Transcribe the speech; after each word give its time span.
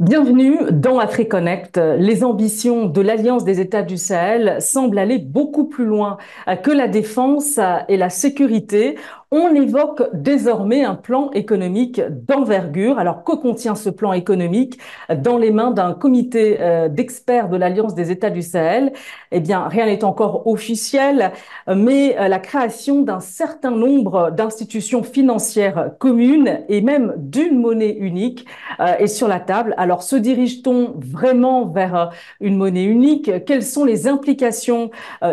Bienvenue 0.00 0.56
dans 0.72 0.98
AfriConnect. 0.98 1.78
Les 1.98 2.24
ambitions 2.24 2.86
de 2.86 3.02
l'Alliance 3.02 3.44
des 3.44 3.60
États 3.60 3.82
du 3.82 3.98
Sahel 3.98 4.56
semblent 4.62 4.98
aller 4.98 5.18
beaucoup 5.18 5.66
plus 5.66 5.84
loin 5.84 6.16
que 6.62 6.70
la 6.70 6.88
défense 6.88 7.60
et 7.86 7.98
la 7.98 8.08
sécurité 8.08 8.96
on 9.32 9.54
évoque 9.54 10.02
désormais 10.12 10.82
un 10.82 10.96
plan 10.96 11.30
économique 11.30 12.00
d'envergure. 12.26 12.98
Alors, 12.98 13.22
que 13.22 13.32
contient 13.36 13.76
ce 13.76 13.88
plan 13.88 14.12
économique 14.12 14.80
dans 15.22 15.38
les 15.38 15.52
mains 15.52 15.70
d'un 15.70 15.92
comité 15.92 16.56
euh, 16.60 16.88
d'experts 16.88 17.48
de 17.48 17.56
l'Alliance 17.56 17.94
des 17.94 18.10
États 18.10 18.30
du 18.30 18.42
Sahel? 18.42 18.92
Eh 19.30 19.38
bien, 19.38 19.68
rien 19.68 19.86
n'est 19.86 20.02
encore 20.02 20.48
officiel, 20.48 21.30
mais 21.68 22.18
euh, 22.18 22.26
la 22.26 22.40
création 22.40 23.02
d'un 23.02 23.20
certain 23.20 23.70
nombre 23.70 24.32
d'institutions 24.32 25.04
financières 25.04 25.92
communes 26.00 26.62
et 26.68 26.80
même 26.80 27.14
d'une 27.16 27.60
monnaie 27.60 27.96
unique 28.00 28.46
euh, 28.80 28.96
est 28.98 29.06
sur 29.06 29.28
la 29.28 29.38
table. 29.38 29.74
Alors, 29.76 30.02
se 30.02 30.16
dirige-t-on 30.16 30.94
vraiment 30.96 31.66
vers 31.66 32.10
une 32.40 32.56
monnaie 32.56 32.82
unique? 32.82 33.44
Quelles 33.44 33.62
sont 33.62 33.84
les 33.84 34.08
implications 34.08 34.90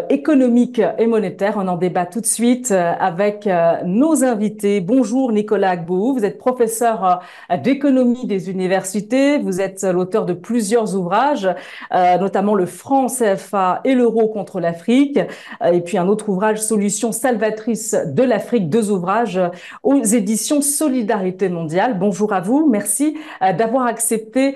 économiques 0.09 0.81
et 0.99 1.07
monétaires? 1.07 1.55
On 1.57 1.67
en 1.67 1.77
débat 1.77 2.05
tout 2.05 2.21
de 2.21 2.25
suite 2.25 2.71
avec 2.71 3.47
nos 3.87 4.23
invités. 4.23 4.81
Bonjour 4.81 5.31
Nicolas 5.31 5.71
Agbou, 5.71 6.13
vous 6.13 6.25
êtes 6.25 6.37
professeur 6.37 7.21
euh, 7.51 7.57
d'économie 7.57 8.27
des 8.27 8.49
universités, 8.49 9.39
vous 9.39 9.61
êtes 9.61 9.83
l'auteur 9.83 10.25
de 10.25 10.33
plusieurs 10.33 10.95
ouvrages, 10.95 11.49
euh, 11.93 12.17
notamment 12.17 12.53
le 12.53 12.65
franc 12.65 13.07
CFA 13.07 13.81
et 13.83 13.95
l'euro 13.95 14.27
contre 14.27 14.59
l'Afrique, 14.59 15.19
euh, 15.63 15.71
et 15.71 15.81
puis 15.81 15.97
un 15.97 16.07
autre 16.07 16.29
ouvrage, 16.29 16.61
Solutions 16.61 17.11
salvatrices 17.11 17.95
de 18.05 18.23
l'Afrique, 18.23 18.69
deux 18.69 18.91
ouvrages 18.91 19.39
aux 19.83 20.03
éditions 20.03 20.61
Solidarité 20.61 21.49
mondiale. 21.49 21.97
Bonjour 21.97 22.33
à 22.33 22.41
vous, 22.41 22.67
merci 22.69 23.17
d'avoir 23.57 23.85
accepté 23.85 24.55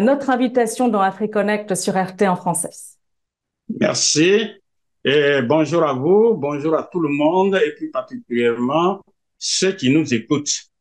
notre 0.00 0.30
invitation 0.30 0.88
dans 0.88 1.00
AfriConnect 1.00 1.74
sur 1.74 1.94
RT 1.94 2.22
en 2.22 2.36
français. 2.36 2.70
Merci. 3.80 4.61
Bonjour 5.04 5.82
à 5.82 5.94
vous, 5.94 6.34
bonjour 6.34 6.76
à 6.76 6.84
tout 6.84 7.00
le 7.00 7.08
monde 7.08 7.56
et 7.56 7.74
plus 7.74 7.90
particulièrement 7.90 9.02
ceux 9.36 9.72
qui 9.72 9.90
nous 9.90 10.14
écoutent. 10.14 10.72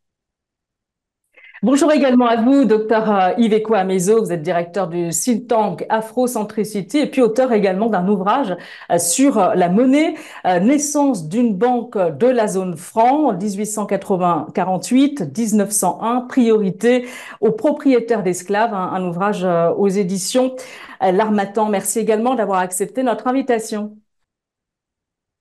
Bonjour 1.64 1.92
également 1.92 2.26
à 2.26 2.38
vous, 2.38 2.66
docteur 2.66 3.16
euh, 3.16 3.34
Yves 3.38 3.62
Amezo. 3.72 4.24
Vous 4.24 4.32
êtes 4.32 4.42
directeur 4.42 4.88
du 4.88 5.10
think 5.10 5.48
tank 5.48 5.86
Afrocentricity 5.90 6.98
et 6.98 7.06
puis 7.06 7.22
auteur 7.22 7.52
également 7.52 7.88
d'un 7.88 8.08
ouvrage 8.08 8.56
euh, 8.92 8.98
sur 8.98 9.38
euh, 9.38 9.54
la 9.54 9.70
monnaie, 9.70 10.16
naissance 10.44 11.30
d'une 11.30 11.56
banque 11.56 11.96
de 11.98 12.26
la 12.26 12.48
zone 12.48 12.78
franc, 12.78 13.32
1880-48-1901, 13.36 16.28
priorité 16.28 17.06
aux 17.42 17.52
propriétaires 17.52 18.24
d'esclaves, 18.24 18.74
un, 18.74 19.04
ouvrage 19.04 19.46
aux 19.78 19.88
éditions 19.88 20.56
L'Armatan. 21.00 21.70
Merci 21.70 22.00
également 22.00 22.34
d'avoir 22.34 22.58
accepté 22.60 23.04
notre 23.04 23.28
invitation. 23.28 24.01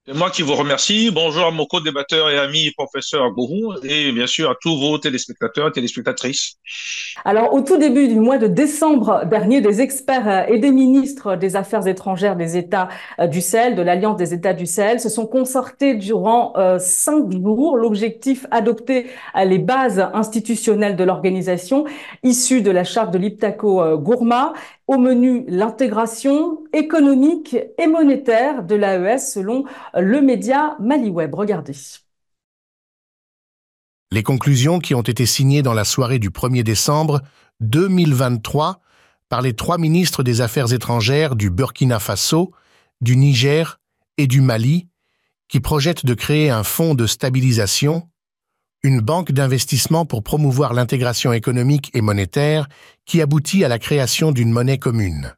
C'est 0.07 0.15
moi 0.15 0.31
qui 0.31 0.41
vous 0.41 0.55
remercie. 0.55 1.11
Bonjour 1.13 1.45
à 1.45 1.51
mon 1.51 1.67
co-débatteur 1.67 2.31
et 2.31 2.39
ami 2.39 2.71
professeur 2.71 3.29
Gourou 3.33 3.75
et 3.83 4.11
bien 4.11 4.25
sûr 4.25 4.49
à 4.49 4.55
tous 4.59 4.75
vos 4.79 4.97
téléspectateurs 4.97 5.67
et 5.67 5.71
téléspectatrices. 5.71 6.55
Alors, 7.23 7.53
au 7.53 7.61
tout 7.61 7.77
début 7.77 8.07
du 8.07 8.19
mois 8.19 8.39
de 8.39 8.47
décembre 8.47 9.25
dernier, 9.25 9.61
des 9.61 9.79
experts 9.79 10.49
et 10.49 10.57
des 10.57 10.71
ministres 10.71 11.35
des 11.35 11.55
Affaires 11.55 11.85
étrangères 11.85 12.35
des 12.35 12.57
États 12.57 12.89
euh, 13.19 13.27
du 13.27 13.41
Sahel, 13.41 13.75
de 13.75 13.83
l'Alliance 13.83 14.17
des 14.17 14.33
États 14.33 14.53
du 14.53 14.65
Sahel, 14.65 14.99
se 14.99 15.07
sont 15.07 15.27
concertés 15.27 15.93
durant 15.93 16.53
euh, 16.57 16.79
cinq 16.79 17.31
jours. 17.31 17.77
L'objectif, 17.77 18.47
adopter 18.49 19.05
euh, 19.35 19.43
les 19.43 19.59
bases 19.59 20.09
institutionnelles 20.15 20.95
de 20.95 21.03
l'organisation 21.03 21.85
issue 22.23 22.63
de 22.63 22.71
la 22.71 22.83
charte 22.83 23.11
de 23.13 23.19
l'Iptako 23.19 23.99
Gourma 23.99 24.53
au 24.87 24.97
menu 24.97 25.45
l'intégration 25.47 26.63
économique 26.73 27.55
et 27.77 27.87
monétaire 27.87 28.63
de 28.63 28.75
l'AES 28.75 29.19
selon 29.19 29.63
le 29.95 30.21
média 30.21 30.75
MaliWeb. 30.79 31.33
Regardez. 31.33 31.75
Les 34.11 34.23
conclusions 34.23 34.79
qui 34.79 34.93
ont 34.93 35.01
été 35.01 35.25
signées 35.25 35.61
dans 35.61 35.73
la 35.73 35.85
soirée 35.85 36.19
du 36.19 36.29
1er 36.31 36.63
décembre 36.63 37.21
2023 37.61 38.81
par 39.29 39.41
les 39.41 39.53
trois 39.53 39.77
ministres 39.77 40.23
des 40.23 40.41
Affaires 40.41 40.73
étrangères 40.73 41.37
du 41.37 41.49
Burkina 41.49 41.99
Faso, 41.99 42.51
du 42.99 43.15
Niger 43.15 43.79
et 44.17 44.27
du 44.27 44.41
Mali, 44.41 44.89
qui 45.47 45.61
projettent 45.61 46.05
de 46.05 46.13
créer 46.13 46.49
un 46.49 46.63
fonds 46.63 46.95
de 46.95 47.05
stabilisation 47.05 48.09
une 48.83 48.99
banque 48.99 49.31
d'investissement 49.31 50.05
pour 50.05 50.23
promouvoir 50.23 50.73
l'intégration 50.73 51.33
économique 51.33 51.91
et 51.93 52.01
monétaire 52.01 52.67
qui 53.05 53.21
aboutit 53.21 53.63
à 53.63 53.67
la 53.67 53.79
création 53.79 54.31
d'une 54.31 54.51
monnaie 54.51 54.79
commune. 54.79 55.33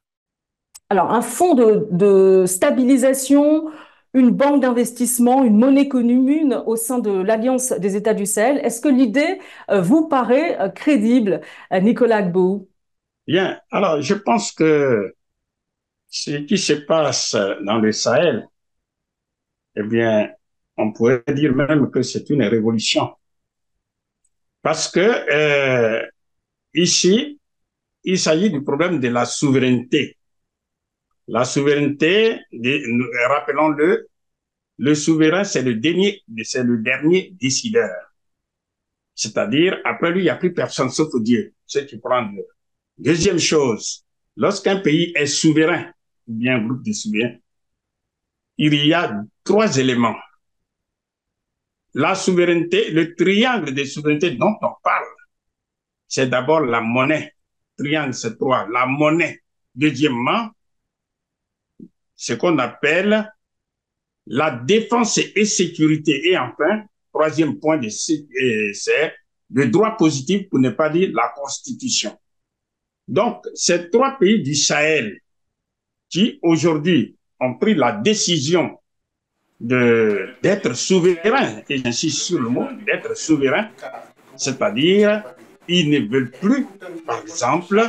Alors, 0.89 1.11
un 1.11 1.21
fonds 1.21 1.55
de, 1.55 2.45
stabilisation, 2.45 3.69
une 4.13 4.29
banque 4.29 4.61
d'investissement, 4.61 5.43
une 5.43 5.57
monnaie 5.57 5.87
commune 5.87 6.61
au 6.65 6.75
sein 6.75 6.99
de 6.99 7.11
l'Alliance 7.11 7.71
des 7.73 7.95
États 7.95 8.13
du 8.13 8.25
Sahel. 8.25 8.59
Est-ce 8.59 8.79
que 8.79 8.89
l'idée 8.89 9.39
euh, 9.71 9.81
vous 9.81 10.07
paraît 10.07 10.59
euh, 10.61 10.69
crédible, 10.69 11.41
euh, 11.73 11.79
Nicolas 11.79 12.21
Gbou 12.21 12.69
Bien, 13.27 13.59
alors 13.71 14.01
je 14.01 14.13
pense 14.13 14.51
que 14.51 15.15
ce 16.09 16.31
qui 16.31 16.57
se 16.57 16.73
passe 16.73 17.35
dans 17.65 17.79
le 17.79 17.91
Sahel, 17.91 18.47
eh 19.75 19.83
bien, 19.83 20.29
on 20.77 20.93
pourrait 20.93 21.23
dire 21.29 21.55
même 21.55 21.89
que 21.89 22.03
c'est 22.03 22.29
une 22.29 22.43
révolution. 22.43 23.09
Parce 24.63 24.89
que 24.89 24.99
euh, 24.99 26.01
ici, 26.73 27.39
il 28.03 28.17
s'agit 28.17 28.49
du 28.49 28.63
problème 28.63 28.99
de 28.99 29.09
la 29.09 29.25
souveraineté. 29.25 30.17
La 31.27 31.45
souveraineté, 31.45 32.39
rappelons-le, 33.29 34.07
le 34.77 34.95
souverain, 34.95 35.43
c'est 35.43 35.61
le 35.61 35.75
dernier, 35.75 36.21
c'est 36.43 36.63
le 36.63 36.77
dernier 36.79 37.35
décideur. 37.39 37.91
C'est-à-dire, 39.15 39.79
après 39.83 40.11
lui, 40.11 40.21
il 40.21 40.23
n'y 40.23 40.29
a 40.29 40.35
plus 40.35 40.53
personne 40.53 40.89
sauf 40.89 41.09
Dieu, 41.21 41.53
ce 41.65 41.79
qui 41.79 41.97
prend 41.97 42.29
Deuxième 42.97 43.39
chose, 43.39 44.05
lorsqu'un 44.37 44.77
pays 44.77 45.11
est 45.15 45.25
souverain, 45.25 45.91
ou 46.27 46.33
bien 46.33 46.55
un 46.55 46.65
groupe 46.65 46.83
de 46.83 46.93
souverains, 46.93 47.35
il 48.57 48.73
y 48.85 48.93
a 48.93 49.23
trois 49.43 49.77
éléments 49.77 50.15
la 51.93 52.15
souveraineté, 52.15 52.91
le 52.91 53.15
triangle 53.15 53.73
de 53.73 53.83
souveraineté 53.83 54.31
dont 54.31 54.55
on 54.61 54.71
parle, 54.83 55.05
c'est 56.07 56.27
d'abord 56.27 56.61
la 56.61 56.81
monnaie. 56.81 57.33
Triangle, 57.77 58.13
c'est 58.13 58.37
trois. 58.37 58.67
La 58.69 58.85
monnaie. 58.85 59.41
Deuxièmement, 59.75 60.49
ce 62.15 62.33
qu'on 62.33 62.57
appelle 62.59 63.31
la 64.27 64.51
défense 64.51 65.17
et 65.17 65.45
sécurité. 65.45 66.29
Et 66.29 66.37
enfin, 66.37 66.85
troisième 67.11 67.59
point, 67.59 67.79
c'est 67.89 69.13
le 69.51 69.67
droit 69.67 69.97
positif, 69.97 70.49
pour 70.49 70.59
ne 70.59 70.69
pas 70.69 70.89
dire 70.89 71.11
la 71.13 71.31
constitution. 71.35 72.17
Donc, 73.07 73.43
ces 73.53 73.89
trois 73.89 74.17
pays 74.17 74.41
du 74.41 74.55
Sahel 74.55 75.19
qui 76.09 76.39
aujourd'hui 76.41 77.17
ont 77.39 77.55
pris 77.55 77.75
la 77.75 77.91
décision 77.91 78.79
d'être 79.63 80.75
souverain, 80.75 81.61
et 81.69 81.77
j'insiste 81.77 82.23
sur 82.23 82.39
le 82.39 82.49
mot, 82.49 82.67
d'être 82.85 83.15
souverain, 83.15 83.69
c'est-à-dire 84.35 85.23
ils 85.69 85.89
ne 85.89 85.99
veulent 86.11 86.31
plus, 86.31 86.67
par 87.05 87.21
exemple, 87.21 87.81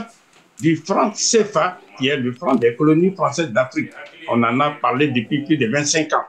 du 0.61 0.77
franc 0.77 1.11
CFA, 1.11 1.79
qui 1.99 2.09
est 2.09 2.17
le 2.17 2.33
franc 2.33 2.55
des 2.55 2.77
colonies 2.77 3.13
françaises 3.13 3.51
d'Afrique. 3.51 3.91
On 4.29 4.41
en 4.45 4.61
a 4.61 4.71
parlé 4.71 5.09
depuis 5.09 5.45
plus 5.45 5.57
de 5.57 5.67
25 5.67 6.13
ans. 6.13 6.25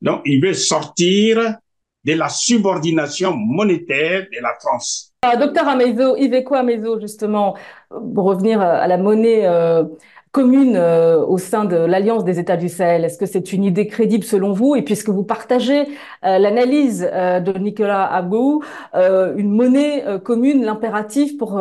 Donc, 0.00 0.22
ils 0.24 0.42
veulent 0.42 0.54
sortir 0.54 1.56
de 2.02 2.14
la 2.14 2.30
subordination 2.30 3.36
monétaire 3.36 4.26
de 4.32 4.40
la 4.40 4.54
France. 4.58 5.12
Ah, 5.22 5.36
docteur 5.36 5.68
Amezo, 5.68 6.16
Iveco 6.16 6.54
Amezo, 6.54 6.98
justement, 6.98 7.54
pour 7.90 8.24
revenir 8.24 8.62
à 8.62 8.86
la 8.86 8.96
monnaie 8.96 9.46
euh, 9.46 9.84
commune 10.32 10.76
euh, 10.76 11.18
au 11.18 11.38
sein 11.38 11.64
de 11.64 11.76
l'Alliance 11.76 12.24
des 12.24 12.38
États 12.38 12.56
du 12.56 12.68
Sahel. 12.68 13.04
Est-ce 13.04 13.18
que 13.18 13.26
c'est 13.26 13.52
une 13.52 13.64
idée 13.64 13.86
crédible 13.88 14.24
selon 14.24 14.52
vous? 14.52 14.76
Et 14.76 14.82
puisque 14.82 15.08
vous 15.08 15.24
partagez 15.24 15.88
euh, 16.24 16.38
l'analyse 16.38 17.08
euh, 17.12 17.40
de 17.40 17.52
Nicolas 17.58 18.06
Abou, 18.06 18.62
une 18.94 19.50
monnaie 19.50 20.04
commune, 20.24 20.64
l'impératif 20.64 21.36
pour 21.36 21.60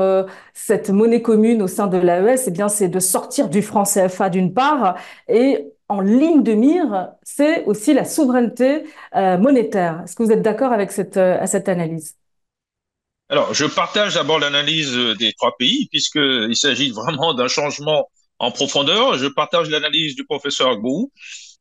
cette 0.53 0.89
monnaie 0.89 1.21
commune 1.21 1.61
au 1.61 1.67
sein 1.67 1.87
de 1.87 1.97
l'AES, 1.97 2.47
eh 2.47 2.69
c'est 2.69 2.89
de 2.89 2.99
sortir 2.99 3.49
du 3.49 3.61
franc 3.61 3.83
CFA 3.83 4.29
d'une 4.29 4.53
part 4.53 4.95
et 5.27 5.71
en 5.87 6.01
ligne 6.01 6.43
de 6.43 6.53
mire, 6.53 7.09
c'est 7.23 7.65
aussi 7.65 7.93
la 7.93 8.05
souveraineté 8.05 8.83
monétaire. 9.15 10.01
Est-ce 10.03 10.15
que 10.15 10.23
vous 10.23 10.31
êtes 10.31 10.41
d'accord 10.41 10.71
avec 10.71 10.91
cette, 10.91 11.19
cette 11.45 11.69
analyse? 11.69 12.15
Alors, 13.29 13.53
je 13.53 13.65
partage 13.65 14.15
d'abord 14.15 14.39
l'analyse 14.39 14.95
des 15.17 15.33
trois 15.33 15.55
pays, 15.57 15.87
puisqu'il 15.91 16.55
s'agit 16.55 16.91
vraiment 16.91 17.33
d'un 17.33 17.47
changement 17.47 18.09
en 18.39 18.51
profondeur. 18.51 19.17
Je 19.17 19.27
partage 19.27 19.69
l'analyse 19.69 20.15
du 20.15 20.25
professeur 20.25 20.77
Gbou 20.77 21.11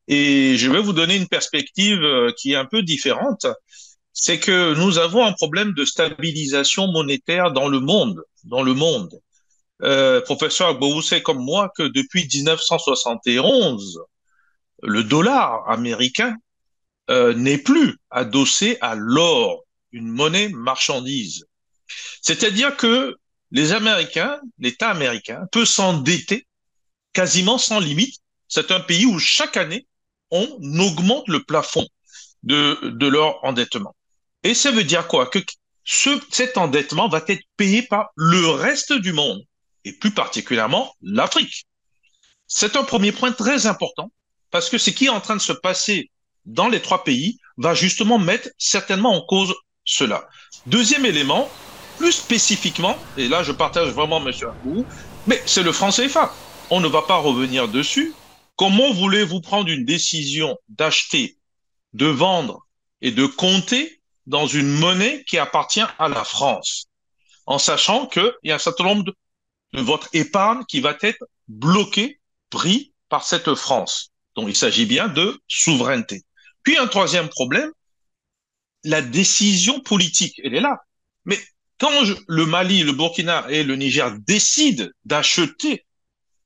et 0.09 0.57
je 0.57 0.71
vais 0.71 0.81
vous 0.81 0.93
donner 0.93 1.17
une 1.17 1.29
perspective 1.29 2.03
euh, 2.03 2.33
qui 2.39 2.53
est 2.53 2.57
un 2.57 2.65
peu 2.67 2.83
différente. 2.83 3.47
C'est 4.13 4.41
que 4.41 4.75
nous 4.75 4.99
avons 4.99 5.25
un 5.25 5.33
problème 5.33 5.75
de 5.75 5.85
stabilisation 5.85 6.89
monétaire 6.89 7.53
dans 7.53 7.69
le 7.69 7.81
monde, 7.81 8.23
dans 8.45 8.63
le 8.63 8.75
monde. 8.75 9.11
euh, 9.83 10.21
professeur 10.23 10.75
Gbou 10.77 11.03
sait 11.03 11.23
comme 11.23 11.39
moi 11.45 11.71
que 11.77 11.85
depuis 11.85 12.27
1971, 12.33 14.01
le 14.83 15.05
dollar 15.05 15.69
américain 15.69 16.37
euh, 17.11 17.35
n'est 17.35 17.59
plus 17.59 17.97
adossé 18.11 18.79
à 18.81 18.95
l'or, 18.97 19.65
une 19.93 20.09
monnaie 20.09 20.49
marchandise. 20.51 21.47
C'est-à-dire 22.23 22.77
que 22.77 23.17
les 23.53 23.73
Américains, 23.73 24.41
l'État 24.59 24.91
américain, 24.91 25.47
peut 25.53 25.67
s'endetter 25.67 26.48
quasiment 27.19 27.59
sans 27.59 27.81
limite. 27.81 28.15
C'est 28.47 28.71
un 28.71 28.79
pays 28.79 29.05
où 29.05 29.19
chaque 29.19 29.57
année, 29.57 29.89
on 30.31 30.47
augmente 30.79 31.27
le 31.27 31.43
plafond 31.43 31.85
de, 32.45 33.09
leur 33.09 33.45
endettement. 33.45 33.97
Et 34.45 34.55
ça 34.55 34.71
veut 34.71 34.85
dire 34.85 35.09
quoi? 35.09 35.27
Que 35.27 35.41
ce, 35.83 36.11
cet 36.31 36.57
endettement 36.57 37.09
va 37.09 37.21
être 37.27 37.43
payé 37.57 37.83
par 37.83 38.11
le 38.15 38.47
reste 38.51 38.93
du 38.93 39.13
monde, 39.13 39.41
et 39.85 39.95
plus 39.95 40.13
particulièrement 40.13 40.95
l'Afrique. 41.03 41.67
C'est 42.47 42.77
un 42.77 42.85
premier 42.85 43.11
point 43.11 43.33
très 43.33 43.67
important, 43.67 44.13
parce 44.53 44.71
que 44.71 44.79
ce 44.79 44.91
qui 44.91 45.07
est 45.07 45.17
en 45.19 45.21
train 45.21 45.35
de 45.35 45.43
se 45.43 45.53
passer 45.53 46.13
dans 46.45 46.69
les 46.69 46.81
trois 46.81 47.03
pays 47.03 47.41
va 47.57 47.75
justement 47.75 48.21
mettre 48.21 48.49
certainement 48.59 49.13
en 49.13 49.23
cause 49.23 49.57
cela. 49.85 50.29
Deuxième 50.67 51.05
élément, 51.05 51.51
plus 51.97 52.13
spécifiquement, 52.13 52.97
et 53.17 53.27
là 53.27 53.43
je 53.43 53.51
partage 53.51 53.89
vraiment 53.89 54.21
monsieur 54.21 54.51
Abou, 54.51 54.87
mais 55.27 55.43
c'est 55.47 55.65
le 55.65 55.73
franc 55.73 55.91
CFA. 55.91 56.33
On 56.71 56.81
ne 56.81 56.89
va 56.89 57.01
pas 57.01 57.17
revenir 57.17 57.67
dessus. 57.67 58.13
Comment 58.57 58.93
voulez-vous 58.93 59.41
prendre 59.41 59.71
une 59.71 59.87
décision 59.87 60.59
d'acheter, 60.69 61.39
de 61.95 62.07
vendre 62.07 62.67
et 63.01 63.11
de 63.11 63.25
compter 63.25 64.03
dans 64.27 64.47
une 64.47 64.69
monnaie 64.69 65.25
qui 65.27 65.39
appartient 65.39 65.87
à 65.99 66.09
la 66.11 66.25
France, 66.25 66.87
en 67.47 67.59
sachant 67.59 68.07
qu'il 68.07 68.31
y 68.43 68.53
a 68.53 68.57
un 68.57 68.59
certain 68.59 68.85
nombre 68.85 69.05
de, 69.05 69.15
votre 69.81 70.09
épargne 70.13 70.65
qui 70.69 70.81
va 70.81 70.97
être 71.01 71.25
bloquée, 71.47 72.21
pris 72.51 72.93
par 73.09 73.25
cette 73.25 73.55
France. 73.55 74.11
Donc 74.37 74.49
il 74.49 74.57
s'agit 74.57 74.87
bien 74.87 75.09
de 75.09 75.41
souveraineté. 75.49 76.23
Puis 76.63 76.77
un 76.77 76.87
troisième 76.87 77.29
problème, 77.29 77.71
la 78.85 79.01
décision 79.01 79.81
politique, 79.81 80.39
elle 80.45 80.55
est 80.55 80.61
là. 80.61 80.77
Mais 81.25 81.39
quand 81.79 81.93
le 82.27 82.47
Mali, 82.47 82.83
le 82.83 82.93
Burkina 82.93 83.47
et 83.49 83.63
le 83.63 83.77
Niger 83.77 84.15
décident 84.27 84.87
d'acheter 85.05 85.87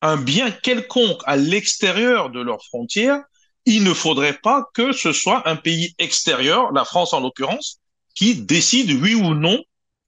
un 0.03 0.17
bien 0.17 0.51
quelconque 0.51 1.23
à 1.25 1.37
l'extérieur 1.37 2.31
de 2.31 2.41
leurs 2.41 2.65
frontières, 2.65 3.23
il 3.65 3.85
ne 3.85 3.95
faudrait 3.95 4.39
pas 4.43 4.69
que 4.75 4.93
ce 4.93 5.13
soit 5.13 5.49
un 5.49 5.57
pays 5.57 5.95
extérieur, 5.99 6.73
la 6.73 6.85
France 6.85 7.13
en 7.13 7.21
l'occurrence, 7.21 7.79
qui 8.15 8.35
décide 8.35 8.91
oui 8.91 9.15
ou 9.15 9.35
non 9.35 9.63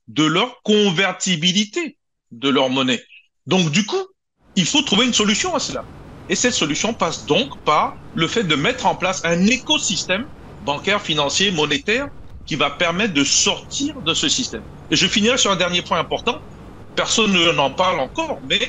de 0.08 0.24
leur 0.24 0.60
convertibilité 0.62 1.96
de 2.32 2.48
leur 2.48 2.68
monnaie. 2.68 3.02
Donc 3.46 3.70
du 3.70 3.86
coup, 3.86 4.04
il 4.56 4.66
faut 4.66 4.82
trouver 4.82 5.06
une 5.06 5.14
solution 5.14 5.54
à 5.54 5.60
cela. 5.60 5.86
Et 6.28 6.34
cette 6.34 6.54
solution 6.54 6.92
passe 6.94 7.24
donc 7.24 7.50
par 7.64 7.94
le 8.12 8.28
fait 8.28 8.44
de 8.44 8.54
mettre 8.56 8.86
en 8.86 8.96
place 8.96 9.20
un 9.24 9.46
écosystème 9.46 10.26
bancaire, 10.60 11.02
financier, 11.02 11.50
monétaire 11.50 12.08
qui 12.46 12.56
va 12.56 12.70
permettre 12.70 13.14
de 13.14 13.24
sortir 13.24 14.00
de 14.02 14.14
ce 14.14 14.28
système. 14.28 14.64
Et 14.90 14.96
je 14.96 15.06
finirai 15.06 15.38
sur 15.38 15.50
un 15.50 15.56
dernier 15.56 15.82
point 15.82 15.98
important. 15.98 16.40
Personne 16.94 17.32
n'en 17.52 17.70
parle 17.70 18.00
encore, 18.00 18.40
mais 18.44 18.60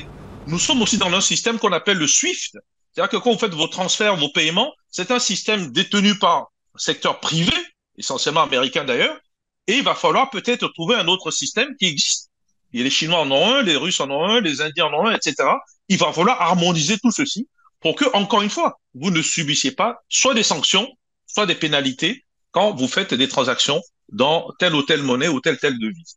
nous 0.46 0.58
sommes 0.58 0.82
aussi 0.82 0.98
dans 0.98 1.12
un 1.12 1.20
système 1.20 1.58
qu'on 1.58 1.72
appelle 1.72 1.98
le 1.98 2.06
SWIFT, 2.06 2.56
c'est-à-dire 2.92 3.10
que 3.10 3.16
quand 3.16 3.32
vous 3.32 3.38
faites 3.38 3.54
vos 3.54 3.66
transferts, 3.66 4.16
vos 4.16 4.30
paiements, 4.30 4.72
c'est 4.90 5.10
un 5.10 5.18
système 5.18 5.72
détenu 5.72 6.18
par 6.18 6.52
le 6.74 6.80
secteur 6.80 7.20
privé, 7.20 7.52
essentiellement 7.98 8.42
américain 8.42 8.84
d'ailleurs, 8.84 9.18
et 9.66 9.78
il 9.78 9.82
va 9.82 9.94
falloir 9.94 10.30
peut-être 10.30 10.68
trouver 10.68 10.94
un 10.94 11.08
autre 11.08 11.30
système 11.30 11.74
qui 11.76 11.86
existe. 11.86 12.30
Et 12.72 12.82
les 12.82 12.90
Chinois 12.90 13.20
en 13.20 13.30
ont 13.30 13.54
un, 13.54 13.62
les 13.62 13.76
Russes 13.76 14.00
en 14.00 14.10
ont 14.10 14.24
un, 14.24 14.40
les 14.40 14.60
Indiens 14.60 14.86
en 14.86 14.94
ont 14.94 15.06
un, 15.06 15.14
etc. 15.14 15.36
Il 15.88 15.98
va 15.98 16.12
falloir 16.12 16.40
harmoniser 16.40 16.98
tout 16.98 17.10
ceci 17.10 17.48
pour 17.80 17.96
que, 17.96 18.04
encore 18.14 18.42
une 18.42 18.50
fois, 18.50 18.78
vous 18.94 19.10
ne 19.10 19.22
subissiez 19.22 19.72
pas 19.72 20.02
soit 20.08 20.34
des 20.34 20.42
sanctions, 20.42 20.88
soit 21.26 21.46
des 21.46 21.54
pénalités 21.54 22.24
quand 22.52 22.72
vous 22.74 22.88
faites 22.88 23.14
des 23.14 23.28
transactions 23.28 23.82
dans 24.10 24.52
telle 24.58 24.74
ou 24.74 24.82
telle 24.82 25.02
monnaie 25.02 25.28
ou 25.28 25.40
telle 25.40 25.58
telle 25.58 25.78
devise. 25.78 26.16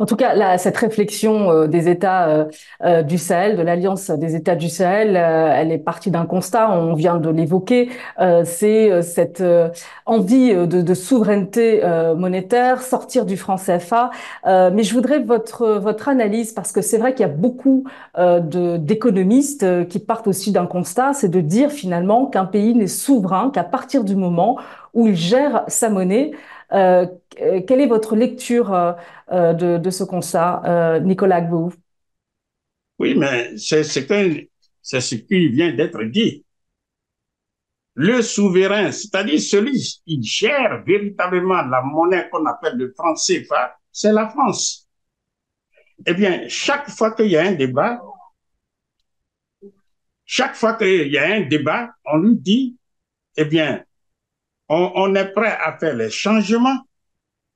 En 0.00 0.06
tout 0.06 0.16
cas, 0.16 0.34
là, 0.34 0.58
cette 0.58 0.76
réflexion 0.76 1.52
euh, 1.52 1.66
des 1.68 1.88
États 1.88 2.28
euh, 2.28 2.44
euh, 2.82 3.02
du 3.02 3.16
Sahel, 3.16 3.56
de 3.56 3.62
l'Alliance 3.62 4.10
des 4.10 4.34
États 4.34 4.56
du 4.56 4.68
Sahel, 4.68 5.14
elle 5.14 5.70
est 5.70 5.78
partie 5.78 6.10
d'un 6.10 6.26
constat, 6.26 6.68
on 6.72 6.94
vient 6.94 7.18
de 7.18 7.30
l'évoquer, 7.30 7.90
c'est 8.44 9.02
cette 9.02 9.42
envie 10.04 10.54
de, 10.54 10.94
souveraineté 10.94 11.82
monétaire, 12.16 12.82
sortir 12.82 13.24
du 13.24 13.36
franc 13.36 13.56
CFA. 13.56 14.10
mais 14.44 14.82
je 14.82 14.94
voudrais 14.94 15.20
votre, 15.20 15.78
votre 15.78 16.08
analyse, 16.08 16.52
parce 16.52 16.72
que 16.72 16.82
c'est 16.82 16.98
vrai 16.98 17.14
qu'il 17.14 17.22
y 17.22 17.28
a 17.28 17.32
beaucoup 17.32 17.84
d'économistes 18.16 19.88
qui 19.88 19.98
partent 19.98 20.26
aussi 20.26 20.52
d'un 20.52 20.66
constat, 20.66 21.12
c'est 21.12 21.28
de 21.28 21.40
dire 21.40 21.70
finalement 21.70 22.26
qu'un 22.26 22.46
pays 22.46 22.74
n'est 22.74 22.86
souverain 22.86 23.50
qu'à 23.50 23.64
partir 23.64 24.04
du 24.04 24.16
moment 24.16 24.58
où 24.92 25.08
il 25.08 25.16
gère 25.16 25.64
sa 25.68 25.88
monnaie. 25.90 26.32
Euh, 26.72 27.06
quelle 27.66 27.80
est 27.80 27.86
votre 27.86 28.16
lecture 28.16 28.72
euh, 28.72 28.92
euh, 29.32 29.52
de, 29.52 29.90
ce 29.90 30.04
constat, 30.04 31.00
Nicolas 31.02 31.40
Gbou 31.40 31.72
Oui, 32.98 33.14
mais 33.14 33.56
c'est 33.56 33.84
ce, 33.84 34.00
ce 34.82 35.14
qui 35.14 35.48
vient 35.48 35.72
d'être 35.72 36.02
dit. 36.04 36.44
Le 37.96 38.22
souverain, 38.22 38.90
c'est-à-dire 38.90 39.40
celui 39.40 40.00
qui 40.04 40.20
gère 40.22 40.82
véritablement 40.84 41.62
la 41.62 41.80
monnaie 41.82 42.28
qu'on 42.28 42.44
appelle 42.46 42.76
le 42.76 42.92
franc 42.92 43.14
CFA, 43.14 43.76
c'est 43.92 44.12
la 44.12 44.28
France. 44.28 44.88
Eh 46.04 46.14
bien, 46.14 46.48
chaque 46.48 46.90
fois 46.90 47.12
qu'il 47.12 47.28
y 47.28 47.36
a 47.36 47.44
un 47.44 47.52
débat, 47.52 48.00
chaque 50.24 50.56
fois 50.56 50.74
qu'il 50.74 51.12
y 51.12 51.18
a 51.18 51.34
un 51.36 51.42
débat, 51.42 51.90
on 52.04 52.18
lui 52.18 52.36
dit, 52.36 52.76
eh 53.36 53.44
bien, 53.44 53.84
on, 54.68 55.14
est 55.14 55.32
prêt 55.32 55.56
à 55.60 55.76
faire 55.78 55.94
les 55.94 56.10
changements, 56.10 56.78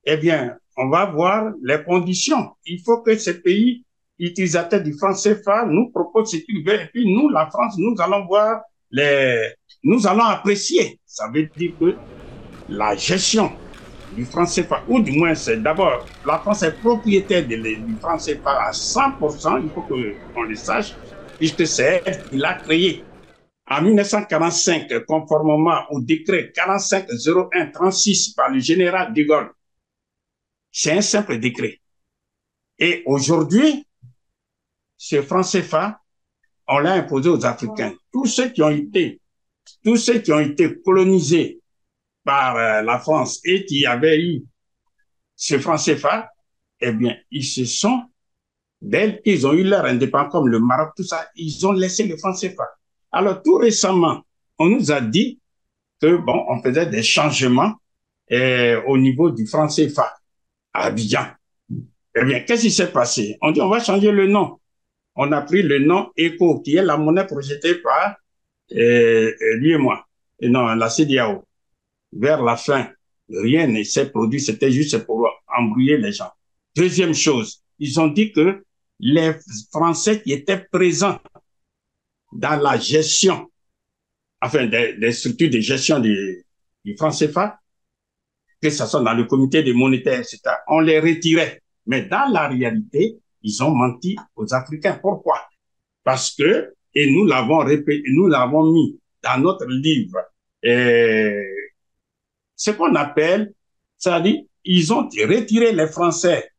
eh 0.05 0.16
bien, 0.16 0.56
on 0.76 0.88
va 0.88 1.06
voir 1.06 1.52
les 1.62 1.82
conditions. 1.82 2.50
Il 2.66 2.81
faut 2.84 3.02
que 3.02 3.16
ces 3.16 3.40
pays 3.40 3.84
utilisateurs 4.19 4.82
du 4.82 4.93
franc 4.94 5.14
CFA 5.14 5.66
nous 5.66 5.90
proposent 5.90 6.32
ce 6.32 6.37
qu'ils 6.37 6.64
veulent. 6.64 6.81
Et 6.81 6.87
puis 6.93 7.12
nous, 7.12 7.28
la 7.28 7.49
France, 7.49 7.75
nous 7.78 7.94
allons 8.00 8.26
voir 8.26 8.62
les, 8.90 9.52
nous 9.82 10.06
allons 10.06 10.25
apprécier. 10.25 11.00
Ça 11.05 11.31
veut 11.32 11.49
dire 11.56 11.72
que 11.81 11.96
la 12.69 12.94
gestion 12.96 13.50
du 14.10 14.24
franc 14.24 14.46
CFA, 14.46 14.84
ou 14.88 15.00
du 15.00 15.12
moins 15.12 15.34
c'est 15.34 15.58
d'abord, 15.62 16.10
la 16.24 16.38
France 16.41 16.62
est 16.62 16.79
propriétaire 16.79 17.46
du 17.46 17.98
franc 18.00 18.17
CFA 18.17 18.69
à 18.69 18.70
100%, 18.70 19.62
il 19.65 19.70
faut 19.72 19.82
qu'on 19.82 20.43
le 20.43 20.55
sache, 20.55 20.93
puisque 21.38 21.67
c'est 21.67 22.03
elle 22.05 22.27
qui 22.31 22.36
l'a 22.36 22.55
créé. 22.55 23.07
En 23.70 23.82
1945, 23.82 25.05
conformément 25.05 25.82
au 25.91 26.01
décret 26.01 26.53
45-01-36 26.56 28.34
par 28.34 28.51
le 28.51 28.60
général 28.60 29.13
de 29.13 29.22
Gaulle, 29.25 29.53
c'est 30.72 30.93
un 30.93 31.03
simple 31.03 31.39
décret. 31.39 31.79
Et 32.79 33.03
aujourd'hui, 33.05 33.87
ce 34.96 35.20
franc 35.20 35.43
CFA, 35.43 36.01
on 36.67 36.79
l'a 36.79 36.94
imposé 36.94 37.29
aux 37.29 37.44
Africains. 37.44 37.94
Tous 38.13 38.27
ceux 38.27 38.48
qui 38.51 38.63
ont 38.63 38.70
été, 38.70 39.20
tous 39.84 39.96
ceux 39.96 40.20
qui 40.20 40.32
ont 40.32 40.41
été 40.41 40.81
colonisés 40.81 41.60
par 42.25 42.56
euh, 42.56 42.82
la 42.82 42.98
France 42.98 43.41
et 43.44 43.65
qui 43.65 43.84
avaient 43.84 44.20
eu 44.20 44.44
ce 45.37 45.58
franc 45.58 45.77
CFA, 45.77 46.31
eh 46.81 46.93
bien, 46.93 47.17
ils 47.31 47.44
se 47.44 47.65
sont, 47.65 48.03
dès 48.81 49.20
qu'ils 49.22 49.46
ont 49.46 49.53
eu 49.53 49.65
leur 49.65 49.84
indépendance, 49.84 50.32
comme 50.32 50.48
le 50.48 50.58
Maroc, 50.58 50.93
tout 50.96 51.05
ça, 51.05 51.29
ils 51.37 51.67
ont 51.67 51.72
laissé 51.72 52.06
le 52.06 52.17
franc 52.17 52.32
CFA. 52.32 52.78
Alors, 53.12 53.43
tout 53.43 53.56
récemment, 53.56 54.22
on 54.58 54.69
nous 54.69 54.93
a 54.93 55.00
dit 55.00 55.41
que, 56.00 56.17
bon, 56.17 56.44
on 56.48 56.62
faisait 56.62 56.86
des 56.86 57.03
changements 57.03 57.74
euh, 58.32 58.82
au 58.86 58.98
niveau 58.98 59.31
du 59.31 59.46
franc 59.46 59.69
CFA 59.69 60.15
à 60.72 60.84
Abidjan. 60.86 61.27
Eh 62.15 62.24
bien, 62.24 62.41
qu'est-ce 62.41 62.62
qui 62.62 62.70
s'est 62.70 62.93
passé? 62.93 63.38
On 63.41 63.53
dit, 63.53 63.60
on 63.60 63.69
va 63.69 63.81
changer 63.81 64.10
le 64.10 64.27
nom. 64.27 64.58
On 65.15 65.32
a 65.32 65.41
pris 65.43 65.62
le 65.62 65.79
nom 65.81 66.10
ECO, 66.17 66.60
qui 66.60 66.77
est 66.77 66.82
la 66.82 66.96
monnaie 66.96 67.27
projetée 67.27 67.77
par 67.77 68.17
euh, 68.72 69.32
lui 69.56 69.72
et 69.72 69.79
moi, 69.79 70.06
et 70.41 70.48
non, 70.48 70.67
la 70.67 70.91
CDAO. 70.91 71.44
Vers 72.12 72.43
la 72.43 72.56
fin, 72.56 72.88
rien 73.29 73.67
ne 73.67 73.82
s'est 73.82 74.10
produit, 74.10 74.41
c'était 74.41 74.70
juste 74.70 75.05
pour 75.05 75.29
embrouiller 75.48 75.96
les 75.96 76.12
gens. 76.12 76.31
Deuxième 76.77 77.15
chose, 77.15 77.62
ils 77.79 77.98
ont 77.98 78.08
dit 78.08 78.32
que 78.32 78.65
les 79.00 79.32
Français 79.72 80.22
qui 80.22 80.32
étaient 80.32 80.67
présents 80.70 81.19
dans 82.32 82.61
la 82.61 82.79
gestion, 82.79 83.51
enfin 84.41 84.67
des, 84.67 85.13
structures 85.13 85.51
de 85.51 85.61
gestion 85.61 86.01
du, 86.01 86.44
du 86.85 86.97
franc 86.97 87.11
CFA, 87.11 87.58
que 88.61 88.70
ce 88.70 88.87
soit 88.87 89.03
dans 89.03 89.15
le 89.15 89.25
comité 89.25 89.63
des 89.63 89.73
monétaires, 89.73 90.20
etc., 90.20 90.41
on 90.69 90.81
les 90.81 91.01
retirait. 91.01 91.63
Mais 91.87 92.03
dans 92.03 92.31
la 92.32 92.49
réalité, 92.49 93.19
ils 93.43 93.63
ont 93.63 93.70
menti 93.70 94.17
aux 94.37 94.53
Africains. 94.53 94.99
Pourquoi? 95.01 95.41
Parce 96.05 96.35
que, 96.35 96.75
et 96.94 97.11
nous 97.11 97.25
l'avons 97.25 97.58
répété, 97.58 98.03
nous 98.11 98.27
l'avons 98.27 98.73
mis 98.73 98.99
dans 99.23 99.39
notre 99.39 99.67
livre, 99.67 100.19
et 100.63 101.44
ce 102.56 102.73
qu'on 102.73 102.94
appelle, 102.94 103.53
c'est-à-dire, 103.97 104.43
ils 104.65 104.93
ont 104.93 105.08
retiré 105.08 105.73
les 105.73 105.87
Français 105.87 106.51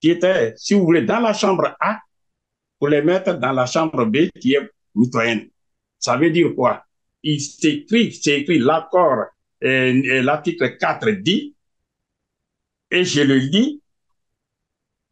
qui 0.00 0.10
étaient, 0.10 0.54
si 0.56 0.74
vous 0.74 0.84
voulez, 0.84 1.02
dans 1.02 1.20
la 1.20 1.32
chambre 1.32 1.76
A, 1.80 1.98
pour 2.78 2.88
les 2.88 3.02
mettre 3.02 3.34
dans 3.34 3.52
la 3.52 3.66
chambre 3.66 4.04
B 4.06 4.30
qui 4.40 4.54
est 4.54 4.70
Ça 5.98 6.16
veut 6.16 6.30
dire 6.30 6.54
quoi? 6.54 6.84
Il 7.22 7.40
s'écrit, 7.40 8.12
c'est 8.12 8.44
l'accord, 8.48 9.26
euh, 9.62 10.22
l'article 10.22 10.76
4 10.78 11.10
dit, 11.10 11.54
et 12.90 13.04
je 13.04 13.20
le 13.22 13.36
lis, 13.36 13.80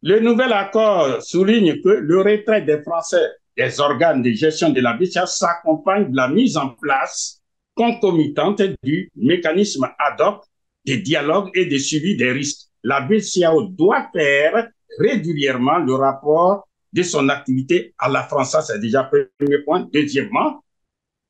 le 0.01 0.19
nouvel 0.19 0.53
accord 0.53 1.21
souligne 1.21 1.81
que 1.81 1.89
le 1.89 2.21
retrait 2.21 2.61
des 2.61 2.81
Français 2.81 3.27
des 3.57 3.79
organes 3.81 4.21
de 4.21 4.31
gestion 4.31 4.69
de 4.69 4.79
la 4.79 4.93
BCA 4.93 5.25
s'accompagne 5.25 6.09
de 6.09 6.15
la 6.15 6.29
mise 6.29 6.55
en 6.55 6.69
place 6.69 7.41
concomitante 7.75 8.61
du 8.81 9.11
mécanisme 9.17 9.89
ad 9.99 10.21
hoc 10.21 10.43
de 10.85 10.95
dialogue 10.95 11.49
et 11.53 11.65
de 11.65 11.77
suivi 11.77 12.15
des 12.15 12.31
risques. 12.31 12.69
La 12.83 13.01
BCAO 13.01 13.63
doit 13.63 14.09
faire 14.13 14.69
régulièrement 14.97 15.79
le 15.79 15.93
rapport 15.95 16.68
de 16.91 17.03
son 17.03 17.29
activité 17.29 17.93
à 17.97 18.09
la 18.09 18.23
France. 18.23 18.51
Ça, 18.51 18.61
c'est 18.61 18.79
déjà 18.79 19.03
premier 19.03 19.59
point. 19.63 19.87
Deuxièmement, 19.93 20.63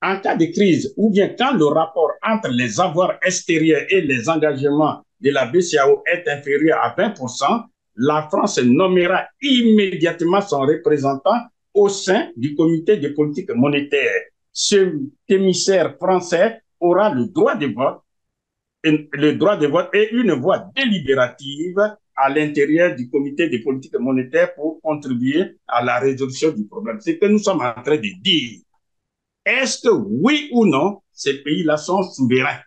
en 0.01 0.19
cas 0.19 0.35
de 0.35 0.45
crise 0.45 0.93
ou 0.97 1.09
bien 1.09 1.29
quand 1.37 1.53
le 1.53 1.65
rapport 1.65 2.11
entre 2.25 2.49
les 2.49 2.79
avoirs 2.79 3.17
extérieurs 3.23 3.81
et 3.89 4.01
les 4.01 4.29
engagements 4.29 5.03
de 5.19 5.31
la 5.31 5.45
BCAO 5.45 6.03
est 6.05 6.27
inférieur 6.27 6.79
à 6.81 6.95
20%, 6.95 7.63
la 7.97 8.27
France 8.29 8.59
nommera 8.59 9.25
immédiatement 9.41 10.41
son 10.41 10.61
représentant 10.61 11.37
au 11.73 11.89
sein 11.89 12.29
du 12.37 12.55
comité 12.55 12.97
de 12.97 13.09
politique 13.09 13.51
monétaire. 13.51 14.11
Ce 14.53 14.93
émissaire 15.27 15.95
français 15.97 16.61
aura 16.79 17.13
le 17.13 17.25
droit 17.25 17.55
de 17.55 17.67
vote, 17.67 18.01
le 18.83 19.33
droit 19.33 19.57
de 19.57 19.67
vote 19.67 19.89
et 19.93 20.09
une 20.13 20.31
voix 20.31 20.69
délibérative 20.75 21.75
à 22.21 22.29
l'intérieur 22.29 22.95
du 22.95 23.09
comité 23.09 23.47
de 23.49 23.57
politique 23.63 23.97
monétaire 23.97 24.53
pour 24.53 24.81
contribuer 24.81 25.57
à 25.67 25.83
la 25.83 25.99
résolution 25.99 26.51
du 26.51 26.65
problème. 26.65 26.99
C'est 26.99 27.13
ce 27.13 27.17
que 27.17 27.25
nous 27.25 27.39
sommes 27.39 27.61
en 27.61 27.81
train 27.81 27.95
de 27.97 28.21
dire. 28.21 28.59
Est-ce 29.45 29.81
que 29.81 29.89
oui 29.89 30.49
ou 30.51 30.65
non, 30.65 31.01
ces 31.13 31.41
pays-là 31.41 31.77
sont 31.77 32.03
souverains? 32.03 32.59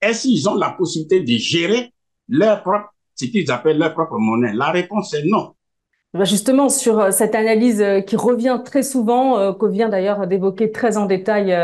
Est-ce 0.00 0.22
qu'ils 0.22 0.48
ont 0.48 0.56
la 0.56 0.70
possibilité 0.70 1.20
de 1.20 1.38
gérer 1.38 1.92
leur 2.28 2.62
propre, 2.62 2.92
ce 3.14 3.26
qu'ils 3.26 3.50
appellent 3.50 3.78
leur 3.78 3.94
propre 3.94 4.18
monnaie? 4.18 4.52
La 4.54 4.70
réponse 4.70 5.14
est 5.14 5.24
non. 5.24 5.54
Bah, 6.12 6.24
justement, 6.24 6.68
sur 6.68 6.98
euh, 6.98 7.10
cette 7.12 7.36
analyse 7.36 7.80
euh, 7.80 8.00
qui 8.00 8.16
revient 8.16 8.60
très 8.64 8.82
souvent, 8.82 9.38
euh, 9.38 9.52
que 9.52 9.66
vient 9.66 9.88
d'ailleurs 9.88 10.26
d'évoquer 10.26 10.72
très 10.72 10.96
en 10.96 11.06
détail 11.06 11.56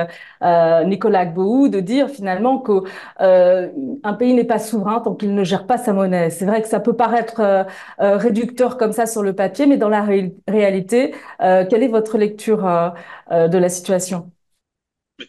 Nicolas 0.86 1.26
Gbou, 1.26 1.68
de 1.68 1.80
dire 1.80 2.08
finalement 2.08 2.58
que 2.60 2.82
un 3.18 4.12
pays 4.14 4.34
n'est 4.34 4.44
pas 4.44 4.60
souverain 4.60 5.00
tant 5.00 5.14
qu'il 5.14 5.34
ne 5.34 5.42
gère 5.42 5.66
pas 5.66 5.78
sa 5.78 5.92
monnaie. 5.92 6.30
C'est 6.30 6.44
vrai 6.44 6.62
que 6.62 6.68
ça 6.68 6.78
peut 6.78 6.94
paraître 6.94 7.66
réducteur 7.98 8.76
comme 8.76 8.92
ça 8.92 9.06
sur 9.06 9.22
le 9.22 9.34
papier, 9.34 9.66
mais 9.66 9.76
dans 9.78 9.88
la 9.88 10.06
réalité, 10.46 11.14
quelle 11.40 11.82
est 11.82 11.88
votre 11.88 12.18
lecture 12.18 12.62
de 13.30 13.58
la 13.58 13.68
situation? 13.68 14.30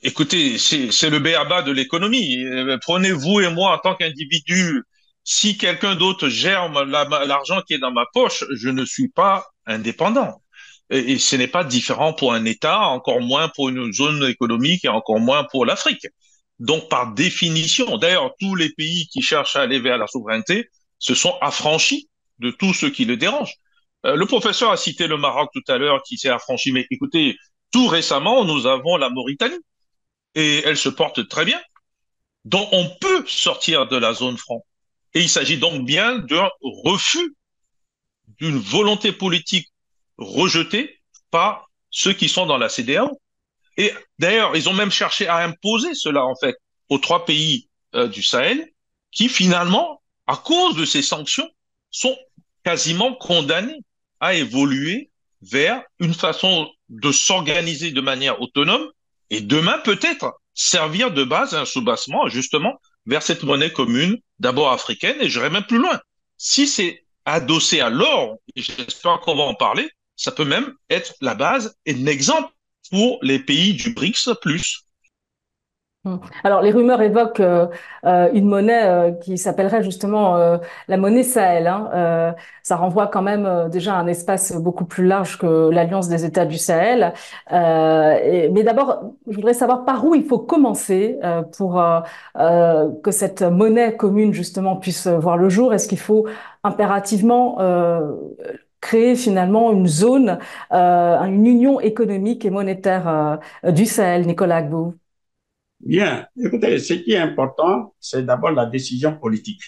Écoutez, 0.03 0.57
c'est 0.57 1.09
le 1.09 1.19
béaba 1.19 1.63
de 1.63 1.71
l'économie. 1.71 2.45
Prenez 2.81 3.11
vous 3.11 3.39
et 3.39 3.49
moi 3.49 3.73
en 3.73 3.77
tant 3.79 3.95
qu'individu 3.95 4.83
si 5.29 5.57
quelqu'un 5.57 5.95
d'autre 5.95 6.29
gère 6.29 6.69
l'argent 6.85 7.61
qui 7.61 7.73
est 7.73 7.79
dans 7.79 7.91
ma 7.91 8.05
poche, 8.13 8.45
je 8.55 8.69
ne 8.69 8.85
suis 8.85 9.09
pas 9.09 9.45
indépendant. 9.65 10.41
Et, 10.89 11.17
ce 11.17 11.35
n'est 11.35 11.49
pas 11.49 11.65
différent 11.65 12.13
pour 12.13 12.33
un 12.33 12.45
État, 12.45 12.79
encore 12.79 13.19
moins 13.19 13.49
pour 13.49 13.67
une 13.67 13.91
zone 13.91 14.23
économique 14.23 14.85
et 14.85 14.87
encore 14.87 15.19
moins 15.19 15.43
pour 15.51 15.65
l'Afrique. 15.65 16.07
Donc, 16.59 16.87
par 16.87 17.13
définition, 17.13 17.97
d'ailleurs, 17.97 18.35
tous 18.39 18.55
les 18.55 18.69
pays 18.69 19.09
qui 19.09 19.21
cherchent 19.21 19.57
à 19.57 19.63
aller 19.63 19.81
vers 19.81 19.97
la 19.97 20.07
souveraineté 20.07 20.69
se 20.97 21.13
sont 21.13 21.35
affranchis 21.41 22.07
de 22.39 22.49
tout 22.49 22.73
ce 22.73 22.85
qui 22.85 23.03
le 23.03 23.17
dérange. 23.17 23.53
Euh, 24.05 24.15
le 24.15 24.25
professeur 24.27 24.71
a 24.71 24.77
cité 24.77 25.07
le 25.07 25.17
Maroc 25.17 25.49
tout 25.53 25.63
à 25.67 25.77
l'heure 25.77 26.03
qui 26.03 26.17
s'est 26.17 26.29
affranchi, 26.29 26.71
mais 26.71 26.87
écoutez, 26.89 27.35
tout 27.73 27.87
récemment, 27.87 28.45
nous 28.45 28.65
avons 28.65 28.95
la 28.95 29.09
Mauritanie 29.09 29.59
et 30.35 30.59
elle 30.63 30.77
se 30.77 30.87
porte 30.87 31.27
très 31.27 31.43
bien. 31.43 31.59
Donc, 32.45 32.69
on 32.71 32.89
peut 33.01 33.25
sortir 33.27 33.87
de 33.89 33.97
la 33.97 34.13
zone 34.13 34.37
franc. 34.37 34.63
Et 35.17 35.21
il 35.21 35.29
s'agit 35.29 35.57
donc 35.57 35.83
bien 35.83 36.19
d'un 36.19 36.47
refus 36.61 37.35
d'une 38.37 38.59
volonté 38.59 39.11
politique 39.11 39.67
rejetée 40.19 41.01
par 41.31 41.71
ceux 41.89 42.13
qui 42.13 42.29
sont 42.29 42.45
dans 42.45 42.59
la 42.59 42.69
CDAO. 42.69 43.19
Et 43.77 43.91
d'ailleurs, 44.19 44.55
ils 44.55 44.69
ont 44.69 44.73
même 44.73 44.91
cherché 44.91 45.27
à 45.27 45.37
imposer 45.37 45.95
cela, 45.95 46.23
en 46.23 46.35
fait, 46.35 46.55
aux 46.89 46.99
trois 46.99 47.25
pays 47.25 47.67
euh, 47.95 48.07
du 48.07 48.21
Sahel, 48.21 48.69
qui 49.09 49.27
finalement, 49.27 50.03
à 50.27 50.37
cause 50.37 50.75
de 50.75 50.85
ces 50.85 51.01
sanctions, 51.01 51.49
sont 51.89 52.15
quasiment 52.63 53.15
condamnés 53.15 53.81
à 54.19 54.35
évoluer 54.35 55.09
vers 55.41 55.81
une 55.99 56.13
façon 56.13 56.69
de 56.89 57.11
s'organiser 57.11 57.89
de 57.89 58.01
manière 58.01 58.39
autonome 58.39 58.87
et 59.31 59.41
demain 59.41 59.79
peut-être 59.79 60.39
servir 60.53 61.09
de 61.09 61.23
base 61.23 61.55
un 61.55 61.65
soubassement 61.65 62.27
justement 62.27 62.79
vers 63.07 63.23
cette 63.23 63.41
monnaie 63.41 63.71
commune, 63.73 64.19
d'abord 64.39 64.71
africaine, 64.71 65.17
et 65.19 65.29
j'irai 65.29 65.49
même 65.49 65.65
plus 65.65 65.77
loin. 65.77 65.99
Si 66.37 66.67
c'est 66.67 67.03
adossé 67.25 67.79
à 67.79 67.89
l'or, 67.89 68.37
et 68.55 68.61
j'espère 68.61 69.19
qu'on 69.19 69.35
va 69.35 69.43
en 69.43 69.55
parler, 69.55 69.89
ça 70.15 70.31
peut 70.31 70.45
même 70.45 70.73
être 70.89 71.13
la 71.21 71.35
base 71.35 71.75
et 71.85 71.93
l'exemple 71.93 72.49
pour 72.89 73.19
les 73.21 73.39
pays 73.39 73.73
du 73.73 73.93
BRICS. 73.93 74.29
Hum. 76.07 76.19
Alors, 76.43 76.61
les 76.61 76.71
rumeurs 76.71 77.01
évoquent 77.01 77.41
euh, 77.41 77.67
euh, 78.05 78.29
une 78.33 78.47
monnaie 78.47 78.85
euh, 78.85 79.11
qui 79.11 79.37
s'appellerait 79.37 79.83
justement 79.83 80.37
la 80.87 80.97
monnaie 80.97 81.23
Sahel. 81.23 81.67
Hein. 81.67 82.35
ça 82.63 82.75
renvoie 82.75 83.07
quand 83.07 83.21
même 83.21 83.69
déjà 83.69 83.95
à 83.95 83.97
un 83.97 84.07
espace 84.07 84.53
beaucoup 84.55 84.85
plus 84.85 85.05
large 85.05 85.37
que 85.37 85.69
l'Alliance 85.69 86.07
des 86.07 86.25
États 86.25 86.45
du 86.45 86.57
Sahel. 86.57 87.13
mais 87.51 88.63
d'abord, 88.63 89.13
je 89.27 89.35
voudrais 89.35 89.53
savoir 89.53 89.85
par 89.85 90.05
où 90.05 90.15
il 90.15 90.23
faut 90.23 90.39
commencer 90.39 91.19
pour 91.57 91.81
que 93.03 93.11
cette 93.11 93.41
monnaie 93.41 93.95
commune 93.95 94.33
justement 94.33 94.75
puisse 94.77 95.07
voir 95.07 95.37
le 95.37 95.49
jour. 95.49 95.73
Est-ce 95.73 95.87
qu'il 95.87 95.99
faut 95.99 96.27
impérativement 96.63 97.57
créer 98.81 99.15
finalement 99.15 99.71
une 99.71 99.87
zone, 99.87 100.39
une 100.71 101.45
union 101.45 101.79
économique 101.79 102.45
et 102.45 102.49
monétaire 102.49 103.39
du 103.63 103.85
Sahel, 103.85 104.25
Nicolas 104.27 104.61
Gbou 104.61 104.93
Bien, 105.87 106.27
écoutez, 106.37 106.79
ce 106.79 106.95
qui 106.95 107.13
est 107.13 107.17
important, 107.17 107.95
c'est 108.01 108.25
d'abord 108.25 108.51
la 108.51 108.65
décision 108.65 109.17
politique. 109.17 109.61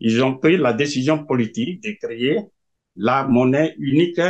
Ils 0.00 0.20
ont 0.24 0.36
pris 0.36 0.56
la 0.56 0.72
décision 0.72 1.24
politique 1.24 1.80
de 1.84 1.92
créer 2.02 2.40
la 2.96 3.28
monnaie 3.28 3.76
unique 3.78 4.20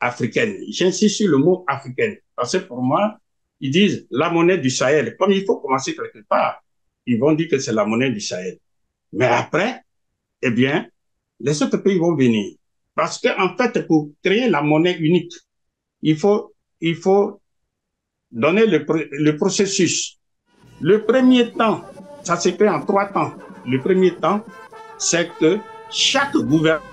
africaine. 0.00 0.56
J'insiste 0.70 1.16
sur 1.16 1.30
le 1.30 1.36
mot 1.36 1.62
africaine, 1.68 2.16
parce 2.34 2.52
que 2.52 2.64
pour 2.64 2.80
moi, 2.82 3.18
ils 3.60 3.70
disent 3.70 4.06
la 4.10 4.30
monnaie 4.30 4.56
du 4.56 4.70
Sahel. 4.70 5.14
Comme 5.18 5.32
il 5.32 5.44
faut 5.44 5.60
commencer 5.60 5.94
quelque 5.94 6.26
part, 6.26 6.64
ils 7.04 7.18
vont 7.20 7.34
dire 7.34 7.48
que 7.50 7.58
c'est 7.58 7.74
la 7.74 7.84
monnaie 7.84 8.10
du 8.10 8.20
Sahel. 8.20 8.58
Mais 9.12 9.26
après, 9.26 9.82
eh 10.40 10.50
bien, 10.50 10.88
les 11.40 11.62
autres 11.62 11.76
pays 11.76 11.98
vont 11.98 12.16
venir. 12.16 12.54
Parce 12.94 13.18
que, 13.18 13.28
en 13.38 13.54
fait, 13.58 13.86
pour 13.86 14.10
créer 14.24 14.48
la 14.48 14.62
monnaie 14.62 14.96
unique, 14.96 15.34
il 16.00 16.16
faut, 16.16 16.54
il 16.80 16.94
faut 16.94 17.42
donner 18.34 18.66
le, 18.66 18.84
le 19.12 19.36
processus. 19.36 20.18
Le 20.80 21.02
premier 21.04 21.52
temps, 21.52 21.82
ça 22.24 22.36
s'est 22.36 22.52
fait 22.52 22.68
en 22.68 22.84
trois 22.84 23.06
temps. 23.06 23.32
Le 23.66 23.80
premier 23.80 24.14
temps, 24.16 24.44
c'est 24.98 25.30
que 25.38 25.58
chaque 25.90 26.36
gouvernement, 26.36 26.84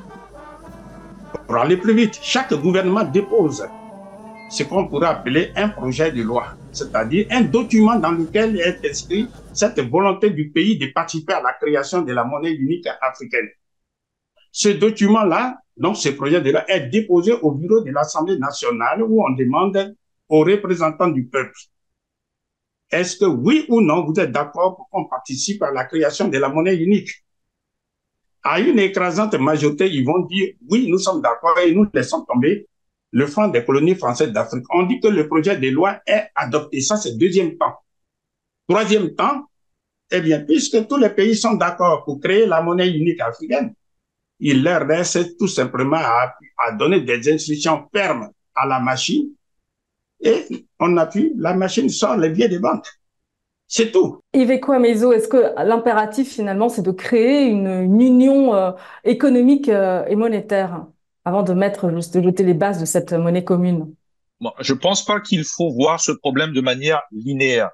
pour 1.48 1.58
aller 1.58 1.78
plus 1.78 1.94
vite, 1.94 2.20
chaque 2.22 2.54
gouvernement 2.54 3.04
dépose 3.04 3.66
ce 4.50 4.64
qu'on 4.64 4.88
pourrait 4.88 5.08
appeler 5.08 5.52
un 5.56 5.70
projet 5.70 6.12
de 6.12 6.22
loi, 6.22 6.46
c'est-à-dire 6.74 7.26
un 7.32 7.42
document 7.42 7.98
dans 7.98 8.12
lequel 8.12 8.60
est 8.60 8.86
inscrit 8.86 9.28
cette 9.54 9.80
volonté 9.80 10.30
du 10.30 10.50
pays 10.50 10.78
de 10.78 10.88
participer 10.88 11.34
à 11.34 11.42
la 11.42 11.54
création 11.54 12.02
de 12.02 12.12
la 12.12 12.26
monnaie 12.26 12.52
unique 12.52 12.86
africaine. 13.02 13.48
Ce 14.52 14.68
document-là, 14.68 15.58
donc 15.78 15.96
ce 15.96 16.10
projet 16.10 16.42
de 16.42 16.52
loi, 16.52 16.70
est 16.70 16.90
déposé 16.90 17.32
au 17.42 17.52
bureau 17.52 17.80
de 17.80 17.92
l'Assemblée 17.92 18.38
nationale 18.38 19.02
où 19.04 19.24
on 19.26 19.34
demande 19.36 19.96
aux 20.32 20.46
représentants 20.46 21.10
du 21.10 21.26
peuple. 21.26 21.54
Est-ce 22.90 23.18
que 23.18 23.26
oui 23.26 23.66
ou 23.68 23.82
non, 23.82 24.06
vous 24.06 24.18
êtes 24.20 24.32
d'accord 24.32 24.78
pour 24.78 24.90
qu'on 24.90 25.06
participe 25.06 25.62
à 25.62 25.72
la 25.72 25.84
création 25.84 26.30
de 26.30 26.38
la 26.38 26.48
monnaie 26.48 26.78
unique? 26.78 27.12
À 28.42 28.60
une 28.62 28.80
écrasante 28.80 29.36
majorité, 29.36 29.88
ils 29.92 30.06
vont 30.06 30.20
dire 30.26 30.54
oui, 30.70 30.88
nous 30.90 30.98
sommes 30.98 31.22
d'accord 31.22 31.60
et 31.60 31.74
nous 31.74 31.86
laissons 31.94 32.24
tomber 32.24 32.68
le 33.12 33.28
franc 33.28 33.50
des 33.50 33.64
colonies 33.66 33.96
françaises 33.96 34.32
d'Afrique. 34.32 34.64
On 34.74 34.84
dit 34.84 35.02
que 35.02 35.10
le 35.10 35.28
projet 35.28 35.58
de 35.58 35.70
loi 35.70 36.00
est 36.08 36.30
adopté. 36.34 36.80
Ça, 36.80 36.96
c'est 36.96 37.18
deuxième 37.18 37.58
temps. 37.58 37.76
Troisième 38.70 39.14
temps, 39.14 39.46
eh 40.12 40.22
bien, 40.22 40.40
puisque 40.40 40.88
tous 40.88 40.98
les 40.98 41.10
pays 41.10 41.36
sont 41.36 41.56
d'accord 41.56 42.06
pour 42.06 42.22
créer 42.22 42.46
la 42.46 42.62
monnaie 42.62 42.90
unique 42.90 43.20
africaine, 43.20 43.74
il 44.40 44.64
leur 44.64 44.88
reste 44.88 45.38
tout 45.38 45.50
simplement 45.50 45.98
à, 45.98 46.34
à 46.58 46.72
donner 46.72 47.02
des 47.02 47.32
instructions 47.32 47.86
fermes 47.94 48.32
à 48.56 48.66
la 48.66 48.80
machine 48.80 49.30
et 50.22 50.66
on 50.80 50.98
appuie, 50.98 51.34
la 51.38 51.54
machine 51.54 51.90
sort 51.90 52.18
les 52.18 52.30
billets 52.30 52.50
de 52.50 52.60
banque. 52.60 52.88
C'est 53.68 53.92
tout. 53.92 54.20
Yves 54.34 54.60
Mezo, 54.82 55.14
est-ce 55.14 55.30
que 55.30 55.54
l'impératif 55.64 56.34
finalement, 56.34 56.68
c'est 56.68 56.82
de 56.82 56.92
créer 56.92 57.46
une, 57.46 58.00
union 58.02 58.54
euh, 58.54 58.72
économique 59.06 59.70
euh, 59.70 60.06
et 60.08 60.16
monétaire 60.16 60.86
avant 61.24 61.44
de 61.44 61.54
mettre, 61.54 61.88
de 61.90 62.22
jeter 62.22 62.44
les 62.44 62.54
bases 62.54 62.82
de 62.82 62.86
cette 62.86 63.14
monnaie 63.14 63.46
commune? 63.46 63.96
Bon, 64.42 64.52
Je 64.60 64.74
ne 64.74 64.80
pense 64.80 65.06
pas 65.06 65.22
qu'il 65.22 65.44
faut 65.46 65.72
voir 65.72 66.02
ce 66.02 66.12
problème 66.12 66.52
de 66.52 66.62
manière 66.62 67.02
linéaire. 67.12 67.70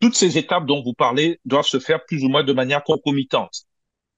Toutes 0.00 0.14
ces 0.14 0.38
étapes 0.38 0.66
dont 0.66 0.82
vous 0.84 0.92
parlez 0.92 1.40
doivent 1.44 1.66
se 1.66 1.80
faire 1.80 2.04
plus 2.04 2.22
ou 2.24 2.28
moins 2.28 2.44
de 2.44 2.52
manière 2.52 2.84
concomitante. 2.84 3.64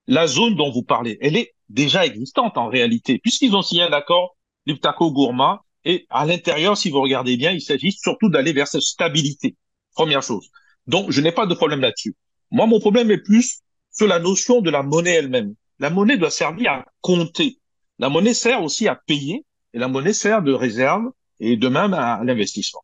La 0.07 0.27
zone 0.27 0.55
dont 0.55 0.71
vous 0.71 0.83
parlez, 0.83 1.17
elle 1.21 1.37
est 1.37 1.55
déjà 1.69 2.05
existante 2.05 2.59
en 2.59 2.69
réalité, 2.69 3.19
puisqu'ils 3.19 3.57
ont 3.57 3.63
signé 3.63 3.83
un 3.83 3.93
accord 3.93 4.37
Liptako-Gourma, 4.67 5.65
et 5.87 6.05
à 6.11 6.27
l'intérieur, 6.27 6.77
si 6.77 6.91
vous 6.91 7.01
regardez 7.01 7.37
bien, 7.37 7.53
il 7.53 7.63
s'agit 7.63 7.93
surtout 7.93 8.29
d'aller 8.29 8.53
vers 8.53 8.67
cette 8.67 8.83
stabilité. 8.83 9.55
Première 9.95 10.21
chose. 10.23 10.51
Donc, 10.89 11.13
je 11.13 11.21
n'ai 11.21 11.31
pas 11.31 11.47
de 11.47 11.55
problème 11.55 11.81
là-dessus. 11.81 12.17
Moi, 12.51 12.67
mon 12.67 12.81
problème 12.81 13.13
est 13.13 13.23
plus 13.23 13.61
sur 13.93 14.09
la 14.09 14.19
notion 14.19 14.61
de 14.61 14.69
la 14.69 14.83
monnaie 14.83 15.13
elle-même. 15.13 15.55
La 15.79 15.89
monnaie 15.89 16.19
doit 16.19 16.31
servir 16.31 16.73
à 16.73 16.85
compter. 17.03 17.59
La 18.01 18.09
monnaie 18.09 18.35
sert 18.35 18.65
aussi 18.65 18.89
à 18.89 18.97
payer 19.07 19.45
et 19.75 19.79
la 19.79 19.87
monnaie 19.87 20.13
sert 20.13 20.43
de 20.43 20.53
réserve 20.53 21.05
et 21.39 21.57
de 21.57 21.69
même 21.69 21.95
à 21.95 22.21
l'investissement. 22.25 22.83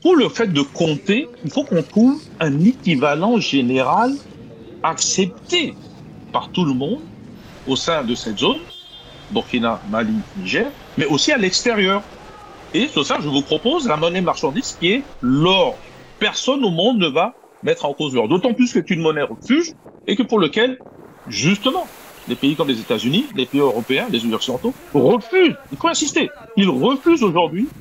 Pour 0.00 0.14
le 0.14 0.28
fait 0.28 0.52
de 0.52 0.62
compter, 0.62 1.26
il 1.44 1.50
faut 1.50 1.64
qu'on 1.64 1.82
trouve 1.82 2.22
un 2.38 2.60
équivalent 2.60 3.40
général 3.40 4.12
accepté 4.84 5.74
par 6.32 6.52
tout 6.52 6.64
le 6.64 6.74
monde 6.74 7.00
au 7.66 7.74
sein 7.74 8.04
de 8.04 8.14
cette 8.14 8.38
zone, 8.38 8.58
Burkina, 9.32 9.80
Mali, 9.90 10.14
Niger, 10.36 10.70
mais 10.96 11.06
aussi 11.06 11.32
à 11.32 11.36
l'extérieur. 11.36 12.02
Et 12.74 12.88
sur 12.88 13.06
ça, 13.06 13.18
je 13.20 13.28
vous 13.28 13.42
propose 13.42 13.86
la 13.86 13.96
monnaie 13.96 14.20
marchandise 14.20 14.72
qui 14.72 14.88
est 14.88 15.08
l'or. 15.20 15.80
Personne 16.18 16.64
au 16.64 16.70
monde 16.70 16.98
ne 16.98 17.06
va 17.06 17.38
mettre 17.62 17.84
en 17.84 17.94
cause 17.94 18.14
l'or. 18.14 18.28
D'autant 18.28 18.52
plus 18.52 18.72
que 18.72 18.80
c'est 18.80 18.90
une 18.90 19.00
monnaie 19.00 19.22
refuge 19.22 19.74
et 20.06 20.16
que 20.16 20.24
pour 20.24 20.40
lequel, 20.40 20.82
justement, 21.24 21.94
les 22.26 22.34
pays 22.34 22.56
comme 22.56 22.68
les 22.68 22.80
États-Unis, 22.80 23.30
les 23.32 23.46
pays 23.46 23.60
européens, 23.60 24.08
les 24.10 24.26
occidentaux 24.34 24.76
refusent, 24.92 25.56
il 25.70 25.78
faut 25.78 25.86
insister, 25.88 26.34
ils 26.56 26.68
refusent 26.68 27.22
aujourd'hui 27.22 27.72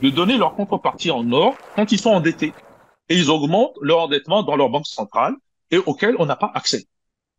de 0.00 0.10
donner 0.10 0.38
leur 0.38 0.54
contrepartie 0.54 1.10
en 1.10 1.30
or 1.32 1.60
quand 1.74 1.90
ils 1.90 2.00
sont 2.00 2.10
endettés. 2.10 2.56
Et 3.08 3.16
ils 3.16 3.30
augmentent 3.30 3.76
leur 3.82 3.98
endettement 3.98 4.44
dans 4.44 4.54
leur 4.54 4.68
banque 4.68 4.86
centrale 4.86 5.34
et 5.72 5.78
auquel 5.78 6.14
on 6.20 6.26
n'a 6.26 6.36
pas 6.36 6.52
accès. 6.54 6.86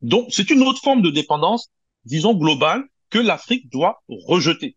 Donc, 0.01 0.27
c'est 0.29 0.49
une 0.49 0.61
autre 0.61 0.81
forme 0.81 1.01
de 1.01 1.09
dépendance, 1.09 1.69
disons, 2.03 2.33
globale 2.33 2.83
que 3.09 3.19
l'Afrique 3.19 3.69
doit 3.71 4.03
rejeter. 4.09 4.75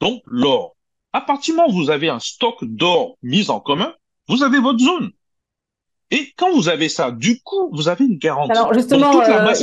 Donc, 0.00 0.22
l'or. 0.26 0.77
À 1.12 1.20
partir 1.20 1.54
du 1.54 1.60
moment 1.60 1.72
où 1.72 1.82
vous 1.82 1.90
avez 1.90 2.08
un 2.08 2.18
stock 2.18 2.56
d'or 2.62 3.16
mis 3.22 3.50
en 3.50 3.60
commun, 3.60 3.94
vous 4.28 4.42
avez 4.42 4.60
votre 4.60 4.78
zone. 4.78 5.10
Et 6.10 6.32
quand 6.36 6.52
vous 6.52 6.70
avez 6.70 6.88
ça, 6.88 7.10
du 7.10 7.40
coup, 7.42 7.70
vous 7.72 7.88
avez 7.88 8.06
une 8.06 8.16
garantie. 8.16 8.52
Alors 8.52 8.72
justement, 8.72 9.20
euh, 9.20 9.54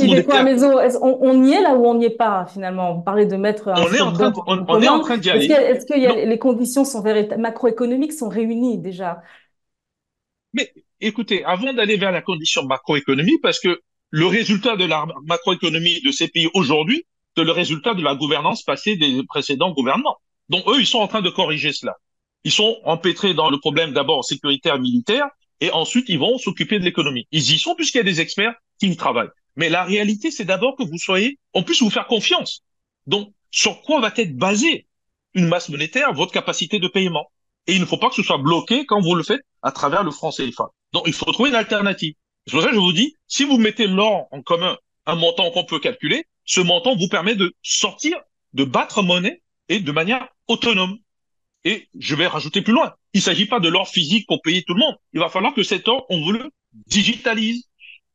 on, 1.02 1.18
on, 1.20 1.44
y 1.44 1.52
est 1.52 1.60
là 1.60 1.74
ou 1.74 1.86
on 1.86 1.94
n'y 1.94 2.04
est 2.04 2.16
pas 2.16 2.46
finalement? 2.46 2.94
Vous 2.94 3.02
parlez 3.02 3.26
de 3.26 3.36
mettre 3.36 3.68
un 3.68 3.74
on 3.82 3.92
est 3.92 4.00
en 4.00 4.12
train 4.12 4.30
de, 4.30 4.36
on, 4.46 4.80
est 4.80 4.88
en 4.88 5.00
train 5.00 5.16
d'y 5.16 5.30
aller. 5.30 5.46
Est-ce 5.46 5.86
que, 5.86 5.94
les 5.94 6.38
conditions 6.38 6.84
sont 6.84 7.02
macroéconomiques 7.36 8.12
sont 8.12 8.28
réunies 8.28 8.78
déjà? 8.78 9.22
Mais 10.52 10.72
écoutez, 11.00 11.44
avant 11.44 11.72
d'aller 11.72 11.96
vers 11.96 12.12
la 12.12 12.22
condition 12.22 12.64
macroéconomique, 12.64 13.42
parce 13.42 13.58
que 13.58 13.80
le 14.10 14.26
résultat 14.26 14.76
de 14.76 14.84
la 14.84 15.04
macroéconomie 15.24 16.00
de 16.02 16.12
ces 16.12 16.28
pays 16.28 16.48
aujourd'hui, 16.54 17.06
c'est 17.36 17.42
le 17.44 17.52
résultat 17.52 17.94
de 17.94 18.02
la 18.02 18.14
gouvernance 18.14 18.62
passée 18.62 18.96
des 18.96 19.20
précédents 19.28 19.72
gouvernements. 19.72 20.18
Donc 20.48 20.68
eux, 20.68 20.80
ils 20.80 20.86
sont 20.86 20.98
en 20.98 21.08
train 21.08 21.22
de 21.22 21.30
corriger 21.30 21.72
cela. 21.72 21.94
Ils 22.44 22.52
sont 22.52 22.78
empêtrés 22.84 23.34
dans 23.34 23.50
le 23.50 23.58
problème 23.58 23.92
d'abord 23.92 24.24
sécuritaire 24.24 24.78
militaire 24.78 25.26
et 25.60 25.70
ensuite 25.72 26.08
ils 26.08 26.18
vont 26.18 26.38
s'occuper 26.38 26.78
de 26.78 26.84
l'économie. 26.84 27.26
Ils 27.32 27.52
y 27.52 27.58
sont 27.58 27.74
puisqu'il 27.74 27.98
y 27.98 28.00
a 28.00 28.04
des 28.04 28.20
experts 28.20 28.54
qui 28.78 28.88
y 28.88 28.96
travaillent. 28.96 29.30
Mais 29.56 29.68
la 29.70 29.84
réalité, 29.84 30.30
c'est 30.30 30.44
d'abord 30.44 30.76
que 30.76 30.84
vous 30.84 30.98
soyez, 30.98 31.38
on 31.54 31.62
puisse 31.62 31.82
vous 31.82 31.90
faire 31.90 32.06
confiance. 32.06 32.62
Donc, 33.06 33.32
sur 33.50 33.80
quoi 33.82 34.00
va 34.00 34.12
être 34.16 34.36
basée 34.36 34.86
une 35.34 35.48
masse 35.48 35.68
monétaire, 35.70 36.12
votre 36.12 36.32
capacité 36.32 36.78
de 36.78 36.88
paiement? 36.88 37.30
Et 37.66 37.74
il 37.74 37.80
ne 37.80 37.86
faut 37.86 37.96
pas 37.96 38.10
que 38.10 38.14
ce 38.14 38.22
soit 38.22 38.38
bloqué 38.38 38.84
quand 38.86 39.00
vous 39.00 39.14
le 39.14 39.22
faites 39.22 39.40
à 39.62 39.72
travers 39.72 40.04
le 40.04 40.10
franc 40.10 40.30
CFA. 40.30 40.68
Donc, 40.92 41.04
il 41.06 41.14
faut 41.14 41.32
trouver 41.32 41.48
une 41.48 41.56
alternative. 41.56 42.14
C'est 42.46 42.52
pour 42.52 42.62
ça 42.62 42.68
que 42.68 42.74
je 42.74 42.80
vous 42.80 42.92
dis, 42.92 43.16
si 43.26 43.44
vous 43.44 43.56
mettez 43.56 43.86
l'or 43.86 44.28
en 44.30 44.42
commun, 44.42 44.76
un 45.06 45.16
montant 45.16 45.50
qu'on 45.50 45.64
peut 45.64 45.80
calculer, 45.80 46.26
ce 46.44 46.60
montant 46.60 46.94
vous 46.94 47.08
permet 47.08 47.34
de 47.34 47.54
sortir, 47.62 48.18
de 48.52 48.64
battre 48.64 49.02
monnaie 49.02 49.42
et 49.68 49.80
de 49.80 49.92
manière 49.92 50.28
autonome. 50.48 50.98
Et 51.64 51.88
je 51.98 52.14
vais 52.14 52.26
rajouter 52.26 52.62
plus 52.62 52.72
loin. 52.72 52.94
Il 53.12 53.18
ne 53.18 53.22
s'agit 53.22 53.46
pas 53.46 53.58
de 53.58 53.68
l'or 53.68 53.88
physique 53.88 54.26
pour 54.28 54.40
payer 54.42 54.62
tout 54.62 54.74
le 54.74 54.80
monde. 54.80 54.94
Il 55.12 55.20
va 55.20 55.28
falloir 55.28 55.52
que 55.52 55.62
cet 55.62 55.88
or, 55.88 56.06
on 56.10 56.30
le 56.30 56.50
digitalise. 56.86 57.64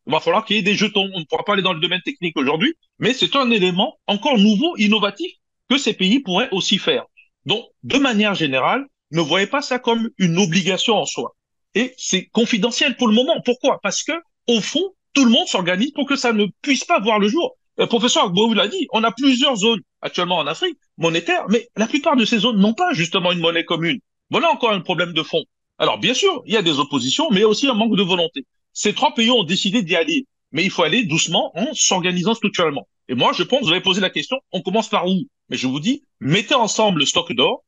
Il 0.07 0.11
va 0.11 0.19
falloir 0.19 0.45
qu'il 0.45 0.55
y 0.55 0.59
ait 0.59 0.63
des 0.63 0.75
jetons. 0.75 1.09
On 1.13 1.19
ne 1.19 1.25
pourra 1.25 1.43
pas 1.43 1.53
aller 1.53 1.61
dans 1.61 1.73
le 1.73 1.81
domaine 1.81 2.01
technique 2.01 2.37
aujourd'hui, 2.37 2.73
mais 2.99 3.13
c'est 3.13 3.35
un 3.35 3.51
élément 3.51 3.99
encore 4.07 4.37
nouveau, 4.37 4.77
innovatif, 4.77 5.31
que 5.69 5.77
ces 5.77 5.93
pays 5.93 6.19
pourraient 6.19 6.49
aussi 6.51 6.77
faire. 6.77 7.05
Donc, 7.45 7.65
de 7.83 7.97
manière 7.97 8.35
générale, 8.35 8.85
ne 9.11 9.21
voyez 9.21 9.47
pas 9.47 9.61
ça 9.61 9.79
comme 9.79 10.09
une 10.17 10.37
obligation 10.37 10.95
en 10.95 11.05
soi. 11.05 11.35
Et 11.75 11.93
c'est 11.97 12.25
confidentiel 12.27 12.95
pour 12.95 13.07
le 13.07 13.13
moment. 13.13 13.41
Pourquoi? 13.43 13.79
Parce 13.81 14.03
que, 14.03 14.13
au 14.47 14.61
fond, 14.61 14.93
tout 15.13 15.25
le 15.25 15.31
monde 15.31 15.47
s'organise 15.47 15.91
pour 15.91 16.07
que 16.07 16.15
ça 16.15 16.33
ne 16.33 16.45
puisse 16.61 16.85
pas 16.85 16.99
voir 16.99 17.19
le 17.19 17.27
jour. 17.27 17.57
Le 17.81 17.87
professeur 17.87 18.25
Agbo 18.25 18.53
l'a 18.53 18.67
dit, 18.67 18.85
on 18.93 19.03
a 19.03 19.11
plusieurs 19.11 19.55
zones 19.55 19.81
actuellement 20.03 20.37
en 20.37 20.45
Afrique 20.45 20.77
monétaires, 20.99 21.47
mais 21.49 21.67
la 21.75 21.87
plupart 21.87 22.15
de 22.15 22.25
ces 22.25 22.37
zones 22.37 22.59
n'ont 22.59 22.75
pas 22.75 22.93
justement 22.93 23.31
une 23.31 23.39
monnaie 23.39 23.65
commune. 23.65 23.99
Voilà 24.29 24.51
encore 24.51 24.69
un 24.69 24.81
problème 24.81 25.13
de 25.13 25.23
fond. 25.23 25.43
Alors 25.79 25.97
bien 25.97 26.13
sûr, 26.13 26.43
il 26.45 26.53
y 26.53 26.57
a 26.57 26.61
des 26.61 26.77
oppositions, 26.77 27.31
mais 27.31 27.43
aussi 27.43 27.67
un 27.67 27.73
manque 27.73 27.95
de 27.95 28.03
volonté. 28.03 28.45
Ces 28.71 28.93
trois 28.93 29.15
pays 29.15 29.31
ont 29.31 29.43
décidé 29.43 29.81
d'y 29.81 29.95
aller, 29.95 30.27
mais 30.51 30.63
il 30.63 30.69
faut 30.69 30.83
aller 30.83 31.05
doucement 31.05 31.51
en 31.57 31.73
s'organisant 31.73 32.35
structurellement. 32.35 32.87
Et 33.09 33.15
moi, 33.15 33.33
je 33.33 33.41
pense, 33.41 33.63
vous 33.63 33.71
avez 33.71 33.81
posé 33.81 33.99
la 33.99 34.11
question, 34.11 34.37
on 34.51 34.61
commence 34.61 34.87
par 34.87 35.07
où? 35.07 35.23
Mais 35.49 35.57
je 35.57 35.65
vous 35.65 35.79
dis, 35.79 36.03
mettez 36.19 36.53
ensemble 36.53 36.99
le 36.99 37.07
stock 37.07 37.33
d'or, 37.33 37.63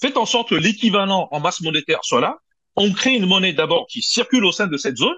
faites 0.00 0.16
en 0.16 0.24
sorte 0.24 0.50
que 0.50 0.54
l'équivalent 0.54 1.26
en 1.32 1.40
masse 1.40 1.62
monétaire 1.62 1.98
soit 2.04 2.20
là, 2.20 2.36
on 2.76 2.92
crée 2.92 3.16
une 3.16 3.26
monnaie 3.26 3.54
d'abord 3.54 3.88
qui 3.88 4.02
circule 4.02 4.44
au 4.44 4.52
sein 4.52 4.68
de 4.68 4.76
cette 4.76 4.98
zone, 4.98 5.16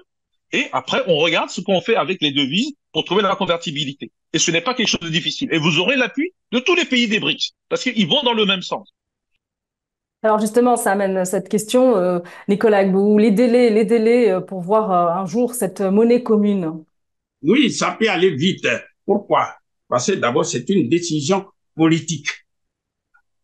et 0.51 0.65
après, 0.71 1.03
on 1.05 1.17
regarde 1.17 1.51
ce 1.51 1.61
qu'on 1.61 1.79
fait 1.79 1.95
avec 1.95 2.23
les 2.23 2.31
devises 2.31 2.73
pour 2.91 3.05
trouver 3.05 3.21
la 3.21 3.35
convertibilité. 3.35 4.11
Et 4.33 4.39
ce 4.39 4.51
n'est 4.51 4.61
pas 4.61 4.73
quelque 4.73 4.87
chose 4.87 5.01
de 5.01 5.09
difficile. 5.09 5.49
Et 5.51 5.57
vous 5.57 5.79
aurez 5.79 5.95
l'appui 5.95 6.33
de 6.51 6.59
tous 6.59 6.75
les 6.75 6.85
pays 6.85 7.07
des 7.07 7.19
BRICS, 7.19 7.53
parce 7.69 7.83
qu'ils 7.83 8.07
vont 8.07 8.23
dans 8.23 8.33
le 8.33 8.45
même 8.45 8.61
sens. 8.61 8.93
Alors 10.23 10.39
justement, 10.39 10.77
ça 10.77 10.91
amène 10.91 11.25
cette 11.25 11.49
question, 11.49 11.97
euh, 11.97 12.19
Nicolas 12.47 12.85
Gbou, 12.85 13.17
les 13.17 13.31
délais, 13.31 13.71
les 13.71 13.85
délais 13.85 14.31
euh, 14.31 14.39
pour 14.39 14.61
voir 14.61 14.91
euh, 14.91 15.21
un 15.21 15.25
jour 15.25 15.55
cette 15.55 15.81
monnaie 15.81 16.21
commune. 16.21 16.83
Oui, 17.41 17.71
ça 17.71 17.97
peut 17.99 18.07
aller 18.07 18.35
vite. 18.35 18.67
Pourquoi? 19.05 19.55
Parce 19.89 20.07
que 20.07 20.11
d'abord, 20.13 20.45
c'est 20.45 20.69
une 20.69 20.89
décision 20.89 21.47
politique. 21.75 22.27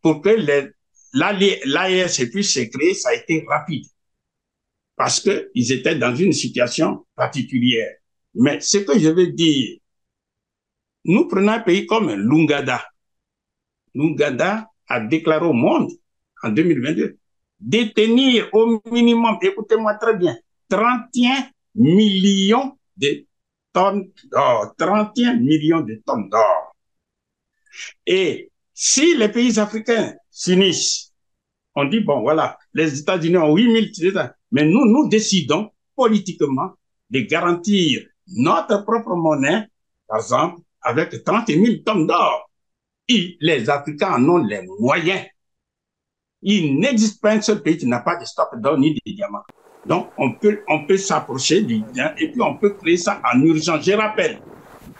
Pour 0.00 0.22
que 0.22 0.30
l'AES 0.30 2.30
puisse 2.30 2.54
se 2.54 2.60
créer, 2.60 2.94
ça 2.94 3.10
a 3.10 3.14
été 3.14 3.44
rapide 3.48 3.84
parce 4.98 5.20
qu'ils 5.20 5.72
étaient 5.72 5.94
dans 5.94 6.14
une 6.14 6.32
situation 6.32 7.06
particulière. 7.14 7.94
Mais 8.34 8.60
ce 8.60 8.78
que 8.78 8.98
je 8.98 9.08
veux 9.08 9.28
dire, 9.28 9.78
nous 11.04 11.26
prenons 11.28 11.52
un 11.52 11.60
pays 11.60 11.86
comme 11.86 12.12
l'Ungada. 12.12 12.84
L'Ungada 13.94 14.68
a 14.86 15.00
déclaré 15.00 15.46
au 15.46 15.52
monde 15.52 15.90
en 16.42 16.50
2022 16.50 17.18
détenir 17.60 18.48
au 18.52 18.80
minimum, 18.90 19.38
écoutez-moi 19.42 19.94
très 19.94 20.16
bien, 20.16 20.36
31 20.68 21.48
millions 21.74 22.78
de 22.96 23.26
tonnes 23.72 24.10
d'or. 24.30 24.74
31 24.76 25.34
millions 25.34 25.80
de 25.80 26.00
tonnes 26.06 26.28
d'or. 26.28 26.76
Et 28.06 28.50
si 28.72 29.16
les 29.16 29.28
pays 29.28 29.58
africains 29.58 30.14
s'unissent, 30.30 31.12
on 31.74 31.84
dit, 31.84 32.00
bon, 32.00 32.20
voilà, 32.20 32.58
les 32.74 33.00
États-Unis 33.00 33.36
ont 33.36 33.54
8 33.54 33.92
000 33.94 34.18
mais 34.50 34.64
nous, 34.64 34.84
nous 34.86 35.08
décidons 35.08 35.70
politiquement 35.94 36.72
de 37.10 37.20
garantir 37.20 38.06
notre 38.26 38.84
propre 38.84 39.14
monnaie, 39.14 39.66
par 40.06 40.18
exemple, 40.18 40.60
avec 40.82 41.24
30 41.24 41.48
000 41.48 41.64
tonnes 41.84 42.06
d'or. 42.06 42.50
Les 43.08 43.68
Africains 43.70 44.14
en 44.14 44.28
ont 44.28 44.38
les 44.38 44.62
moyens. 44.78 45.24
Il 46.42 46.78
n'existe 46.78 47.20
pas 47.20 47.32
un 47.32 47.40
seul 47.40 47.62
pays 47.62 47.78
qui 47.78 47.86
n'a 47.86 48.00
pas 48.00 48.16
de 48.16 48.24
stock 48.24 48.48
d'or 48.60 48.78
ni 48.78 48.94
de 48.94 49.00
diamants. 49.06 49.42
Donc, 49.86 50.10
on 50.18 50.32
peut, 50.32 50.60
on 50.68 50.86
peut 50.86 50.96
s'approcher 50.98 51.62
du 51.62 51.80
bien 51.80 52.12
et 52.18 52.30
puis 52.30 52.42
on 52.42 52.56
peut 52.56 52.74
créer 52.74 52.96
ça 52.96 53.20
en 53.32 53.40
urgence. 53.40 53.84
Je 53.84 53.92
rappelle, 53.92 54.40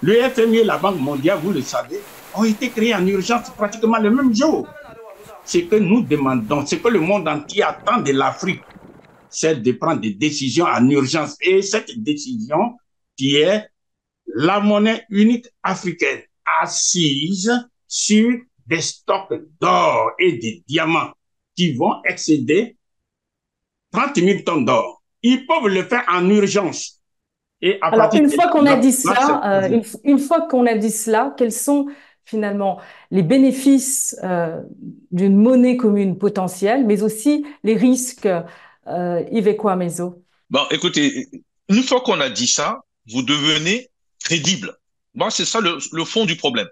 le 0.02 0.14
FMI 0.14 0.58
et 0.58 0.64
la 0.64 0.78
Banque 0.78 1.00
mondiale, 1.00 1.38
vous 1.42 1.52
le 1.52 1.60
savez, 1.60 2.00
ont 2.34 2.44
été 2.44 2.70
créés 2.70 2.94
en 2.94 3.06
urgence 3.06 3.50
pratiquement 3.50 3.98
le 3.98 4.10
même 4.10 4.34
jour. 4.34 4.66
Ce 5.44 5.58
que 5.58 5.76
nous 5.76 6.02
demandons, 6.02 6.64
ce 6.64 6.76
que 6.76 6.88
le 6.88 7.00
monde 7.00 7.28
entier 7.28 7.62
attend 7.62 8.00
de 8.00 8.12
l'Afrique, 8.12 8.62
c'est 9.28 9.62
de 9.62 9.72
prendre 9.72 10.00
des 10.00 10.14
décisions 10.14 10.66
en 10.66 10.88
urgence. 10.88 11.36
Et 11.40 11.62
cette 11.62 11.90
décision 12.02 12.76
qui 13.16 13.36
est 13.36 13.68
la 14.34 14.60
monnaie 14.60 15.04
unique 15.10 15.46
africaine 15.62 16.20
assise 16.60 17.52
sur 17.86 18.38
des 18.66 18.80
stocks 18.80 19.34
d'or 19.60 20.12
et 20.18 20.32
de 20.32 20.62
diamants 20.66 21.12
qui 21.56 21.72
vont 21.72 22.02
excéder 22.04 22.76
30 23.92 24.16
000 24.16 24.40
tonnes 24.44 24.64
d'or. 24.64 25.02
Ils 25.22 25.46
peuvent 25.46 25.68
le 25.68 25.82
faire 25.82 26.04
en 26.08 26.28
urgence. 26.28 27.00
Et 27.60 27.78
Alors, 27.82 28.14
une 28.14 28.30
fois 28.30 28.48
qu'on 28.48 28.66
a 28.66 28.76
dit 28.76 28.92
cela, 28.92 29.64
euh, 29.64 29.80
une, 30.04 30.18
fois 30.18 30.42
qu'on 30.42 30.66
a 30.66 30.74
dit 30.74 30.90
cela, 30.90 31.34
quels 31.36 31.50
sont 31.50 31.86
finalement 32.24 32.78
les 33.10 33.22
bénéfices 33.22 34.16
euh, 34.22 34.60
d'une 35.10 35.36
monnaie 35.36 35.76
commune 35.76 36.18
potentielle, 36.18 36.86
mais 36.86 37.02
aussi 37.02 37.44
les 37.64 37.74
risques 37.74 38.28
euh, 38.86 39.24
Yves 39.32 39.56
Meso 39.76 40.22
Bon, 40.50 40.60
écoutez, 40.70 41.28
une 41.68 41.82
fois 41.82 42.00
qu'on 42.02 42.20
a 42.20 42.30
dit 42.30 42.46
ça, 42.46 42.84
vous 43.10 43.22
devenez 43.22 43.87
crédible. 44.28 44.76
Bon, 45.14 45.30
c'est 45.30 45.46
ça 45.46 45.60
le, 45.60 45.78
le, 45.90 46.04
fond 46.04 46.26
du 46.26 46.36
problème. 46.36 46.68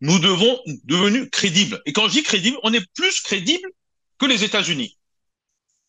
Nous 0.00 0.18
devons 0.18 0.58
devenir 0.84 1.28
crédibles. 1.30 1.82
Et 1.84 1.92
quand 1.92 2.08
je 2.08 2.14
dis 2.14 2.22
crédible, 2.22 2.56
on 2.62 2.72
est 2.72 2.86
plus 2.94 3.20
crédible 3.20 3.68
que 4.18 4.24
les 4.24 4.42
États-Unis. 4.42 4.96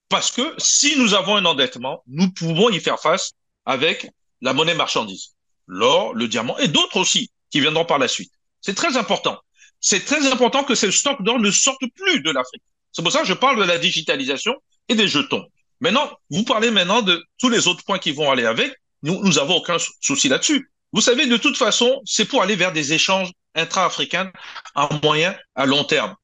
Parce 0.09 0.29
que 0.29 0.53
si 0.57 0.97
nous 0.97 1.13
avons 1.13 1.37
un 1.37 1.45
endettement, 1.45 2.03
nous 2.07 2.29
pouvons 2.31 2.69
y 2.69 2.81
faire 2.81 2.99
face 2.99 3.31
avec 3.65 4.09
la 4.41 4.51
monnaie 4.53 4.75
marchandise, 4.75 5.35
l'or, 5.67 6.13
le 6.15 6.27
diamant 6.27 6.57
et 6.57 6.67
d'autres 6.67 6.97
aussi 6.97 7.31
qui 7.49 7.61
viendront 7.61 7.85
par 7.85 7.99
la 7.99 8.09
suite. 8.09 8.33
C'est 8.59 8.75
très 8.75 8.97
important. 8.97 9.39
C'est 9.79 10.03
très 10.03 10.27
important 10.29 10.65
que 10.65 10.75
ces 10.75 10.91
stocks 10.91 11.23
d'or 11.23 11.39
ne 11.39 11.49
sortent 11.51 11.89
plus 11.95 12.21
de 12.21 12.31
l'Afrique. 12.31 12.63
C'est 12.91 13.03
pour 13.03 13.13
ça 13.13 13.21
que 13.21 13.27
je 13.27 13.33
parle 13.33 13.57
de 13.57 13.63
la 13.63 13.77
digitalisation 13.77 14.53
et 14.89 14.95
des 14.95 15.07
jetons. 15.07 15.45
Maintenant, 15.79 16.11
vous 16.29 16.43
parlez 16.43 16.71
maintenant 16.71 17.01
de 17.01 17.23
tous 17.37 17.47
les 17.47 17.69
autres 17.69 17.85
points 17.85 17.99
qui 17.99 18.11
vont 18.11 18.29
aller 18.29 18.45
avec. 18.45 18.75
Nous, 19.03 19.23
nous 19.23 19.39
avons 19.39 19.55
aucun 19.55 19.77
souci 20.01 20.27
là-dessus. 20.27 20.69
Vous 20.91 21.01
savez, 21.01 21.27
de 21.27 21.37
toute 21.37 21.57
façon, 21.57 22.01
c'est 22.05 22.25
pour 22.25 22.41
aller 22.41 22.55
vers 22.55 22.71
des 22.71 22.93
échanges 22.93 23.31
intra-africains 23.55 24.31
à 24.75 24.89
moyen, 25.03 25.35
à 25.55 25.65
long 25.65 25.83
terme. 25.83 26.15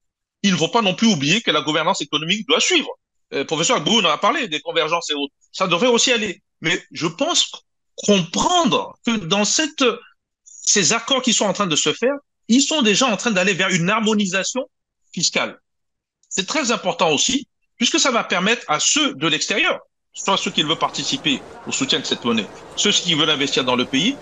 Il 0.43 0.51
ne 0.51 0.58
faut 0.58 0.67
pas 0.67 0.82
non 0.82 0.95
plus 0.95 1.08
oublier 1.08 1.41
que 1.41 1.51
la 1.51 1.62
gouvernance 1.62 2.01
économique 2.01 2.47
doit 2.47 2.60
suivre. 2.60 2.89
Euh, 3.34 3.45
professeur 3.45 3.82
Bou 3.82 3.99
en 3.99 4.06
a 4.06 4.17
parlé 4.17 4.47
des 4.47 4.62
convergences 4.62 5.10
et 5.10 5.13
autres. 5.13 5.34
Ça 5.51 5.67
devrait 5.67 5.88
aussi 5.88 6.12
aller. 6.12 6.41
Mais 6.62 6.84
je 6.91 7.08
pense 7.08 7.51
comprendre 7.95 8.97
que 9.06 9.17
dans 9.17 9.43
ces 9.45 10.93
accords 10.93 11.21
qui 11.21 11.34
sont 11.34 11.45
en 11.45 11.54
train 11.54 11.67
de 11.67 11.75
se 11.75 11.93
faire, 11.93 12.15
ils 12.47 12.62
sont 12.62 12.82
déjà 12.82 13.08
en 13.08 13.17
train 13.17 13.32
d'aller 13.32 13.54
vers 13.54 13.69
une 13.69 13.89
harmonisation 13.89 14.67
fiscale. 15.13 15.60
C'est 16.30 16.47
très 16.47 16.71
important 16.71 17.12
aussi, 17.12 17.47
puisque 17.78 17.99
ça 17.99 18.12
va 18.12 18.23
permettre 18.23 18.63
à 18.67 18.80
ceux 18.80 19.13
de 19.15 19.28
l'extérieur, 19.28 19.80
soit 20.15 20.38
ceux 20.38 20.51
qui 20.51 20.63
veulent 20.63 20.78
participer 20.78 21.45
au 21.65 21.71
soutien 21.71 21.99
de 21.99 22.06
cette 22.06 22.23
monnaie, 22.23 22.49
ceux 22.75 22.91
qui 22.91 23.13
veulent 23.13 23.30
investir 23.30 23.63
dans 23.63 23.75
le 23.75 23.86
pays, 23.86 24.21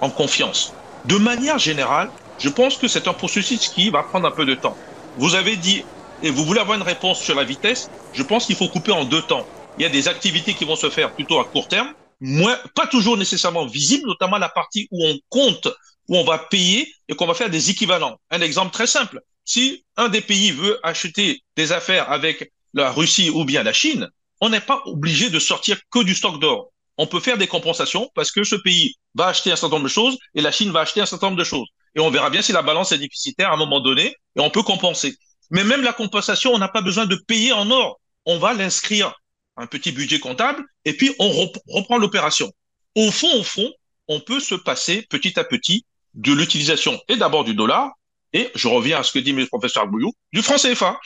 en 0.00 0.10
confiance. 0.10 0.78
De 1.04 1.16
manière 1.16 1.58
générale, 1.58 2.10
je 2.38 2.48
pense 2.48 2.76
que 2.76 2.88
c'est 2.88 3.06
un 3.06 3.14
processus 3.14 3.68
qui 3.68 3.90
va 3.90 4.02
prendre 4.02 4.26
un 4.26 4.32
peu 4.32 4.44
de 4.44 4.54
temps. 4.54 4.80
Vous 5.14 5.34
avez 5.34 5.56
dit, 5.56 5.88
et 6.20 6.30
vous 6.30 6.44
voulez 6.44 6.60
avoir 6.60 6.76
une 6.76 6.84
réponse 6.84 7.20
sur 7.20 7.34
la 7.34 7.44
vitesse, 7.44 7.90
je 8.10 8.22
pense 8.22 8.46
qu'il 8.46 8.56
faut 8.56 8.68
couper 8.68 8.92
en 8.92 9.04
deux 9.04 9.22
temps. 9.22 9.48
Il 9.76 9.82
y 9.82 9.86
a 9.86 9.90
des 9.90 10.08
activités 10.08 10.54
qui 10.54 10.64
vont 10.64 10.76
se 10.76 10.90
faire 10.90 11.14
plutôt 11.14 11.38
à 11.38 11.44
court 11.44 11.68
terme, 11.68 11.92
moins, 12.20 12.58
pas 12.74 12.86
toujours 12.86 13.16
nécessairement 13.16 13.66
visibles, 13.66 14.06
notamment 14.06 14.38
la 14.38 14.48
partie 14.48 14.88
où 14.90 15.04
on 15.06 15.18
compte, 15.28 15.68
où 16.08 16.16
on 16.16 16.24
va 16.24 16.38
payer 16.38 16.92
et 17.08 17.14
qu'on 17.14 17.26
va 17.26 17.34
faire 17.34 17.50
des 17.50 17.70
équivalents. 17.70 18.18
Un 18.30 18.40
exemple 18.40 18.72
très 18.72 18.86
simple. 18.86 19.20
Si 19.44 19.84
un 19.96 20.08
des 20.08 20.22
pays 20.22 20.50
veut 20.50 20.78
acheter 20.82 21.42
des 21.56 21.72
affaires 21.72 22.10
avec 22.10 22.52
la 22.72 22.90
Russie 22.90 23.30
ou 23.30 23.44
bien 23.44 23.62
la 23.62 23.72
Chine, 23.72 24.10
on 24.40 24.48
n'est 24.48 24.60
pas 24.60 24.82
obligé 24.86 25.30
de 25.30 25.38
sortir 25.38 25.78
que 25.90 26.02
du 26.02 26.14
stock 26.14 26.40
d'or. 26.40 26.72
On 26.98 27.06
peut 27.06 27.20
faire 27.20 27.38
des 27.38 27.46
compensations 27.46 28.10
parce 28.14 28.30
que 28.30 28.44
ce 28.44 28.56
pays 28.56 28.94
va 29.14 29.26
acheter 29.28 29.52
un 29.52 29.56
certain 29.56 29.76
nombre 29.76 29.84
de 29.84 29.92
choses 29.92 30.18
et 30.34 30.40
la 30.40 30.50
Chine 30.50 30.70
va 30.70 30.80
acheter 30.80 31.00
un 31.00 31.06
certain 31.06 31.26
nombre 31.26 31.38
de 31.38 31.44
choses. 31.44 31.68
Et 31.94 32.00
on 32.00 32.10
verra 32.10 32.30
bien 32.30 32.42
si 32.42 32.52
la 32.52 32.62
balance 32.62 32.92
est 32.92 32.98
déficitaire 32.98 33.50
à 33.50 33.54
un 33.54 33.58
moment 33.58 33.80
donné 33.80 34.14
et 34.36 34.40
on 34.40 34.50
peut 34.50 34.62
compenser. 34.62 35.16
Mais 35.50 35.64
même 35.64 35.82
la 35.82 35.92
compensation, 35.92 36.52
on 36.52 36.58
n'a 36.58 36.68
pas 36.68 36.82
besoin 36.82 37.06
de 37.06 37.16
payer 37.16 37.52
en 37.52 37.70
or. 37.70 38.00
On 38.24 38.38
va 38.38 38.54
l'inscrire 38.54 39.14
un 39.56 39.66
petit 39.66 39.92
budget 39.92 40.18
comptable, 40.18 40.64
et 40.84 40.92
puis 40.92 41.14
on 41.18 41.30
reprend 41.68 41.98
l'opération. 41.98 42.52
Au 42.94 43.10
fond, 43.10 43.32
au 43.38 43.42
fond, 43.42 43.72
on 44.08 44.20
peut 44.20 44.40
se 44.40 44.54
passer 44.54 45.02
petit 45.08 45.38
à 45.38 45.44
petit 45.44 45.84
de 46.14 46.32
l'utilisation 46.32 47.00
et 47.08 47.16
d'abord 47.16 47.44
du 47.44 47.54
dollar, 47.54 47.92
et 48.32 48.50
je 48.54 48.68
reviens 48.68 48.98
à 48.98 49.02
ce 49.02 49.12
que 49.12 49.18
dit 49.18 49.32
le 49.32 49.46
professeur 49.46 49.86
Bouillou, 49.86 50.12
du 50.32 50.42
franc 50.42 50.56
CFA. 50.56 50.98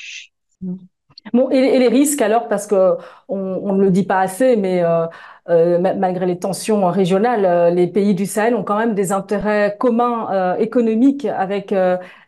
Bon, 1.33 1.51
et, 1.51 1.79
les 1.79 1.89
risques 1.89 2.23
alors, 2.23 2.49
parce 2.49 2.67
que 2.67 2.97
on, 3.29 3.73
ne 3.73 3.83
le 3.83 3.91
dit 3.91 4.05
pas 4.05 4.21
assez, 4.21 4.57
mais 4.57 4.83
euh, 4.83 5.07
euh, 5.49 5.79
malgré 5.79 6.27
les 6.27 6.39
tensions 6.39 6.87
régionales, 6.89 7.45
euh, 7.45 7.71
les 7.71 7.87
pays 7.87 8.15
du 8.15 8.27
Sahel 8.27 8.55
ont 8.55 8.65
quand 8.65 8.79
même 8.79 8.95
des 8.95 9.13
intérêts 9.13 9.77
communs 9.79 10.57
économiques 10.57 11.25
avec 11.27 11.75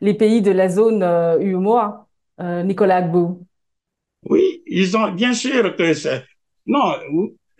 les 0.00 0.14
pays 0.14 0.42
de 0.42 0.50
la 0.50 0.68
zone 0.68 1.02
UMOA. 1.40 2.06
Nicolas 2.64 2.96
Agbou. 2.96 3.46
Oui, 4.28 4.62
ils 4.66 4.96
ont 4.96 5.12
bien 5.12 5.34
sûr 5.34 5.76
que 5.76 5.94
c'est. 5.94 6.24
Non, 6.66 6.94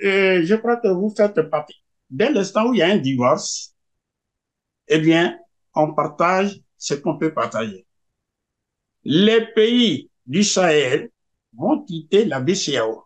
euh, 0.05 0.43
je 0.45 0.55
crois 0.57 0.77
que 0.77 0.89
vous 0.89 1.13
faites 1.17 1.41
partie. 1.43 1.83
Dès 2.11 2.31
l'instant 2.31 2.69
où 2.69 2.75
il 2.75 2.79
y 2.79 2.83
a 2.83 2.89
un 2.89 2.99
divorce, 2.99 3.75
eh 4.89 4.99
bien, 4.99 5.39
on 5.75 5.95
partage 5.95 6.61
ce 6.77 6.95
qu'on 6.95 7.19
peut 7.19 7.33
partager. 7.33 7.87
Les 9.05 9.47
pays 9.55 10.11
du 10.27 10.43
Sahel 10.45 11.11
vont 11.57 11.83
quitter 11.85 12.25
la 12.25 12.41
BCAO. 12.41 13.05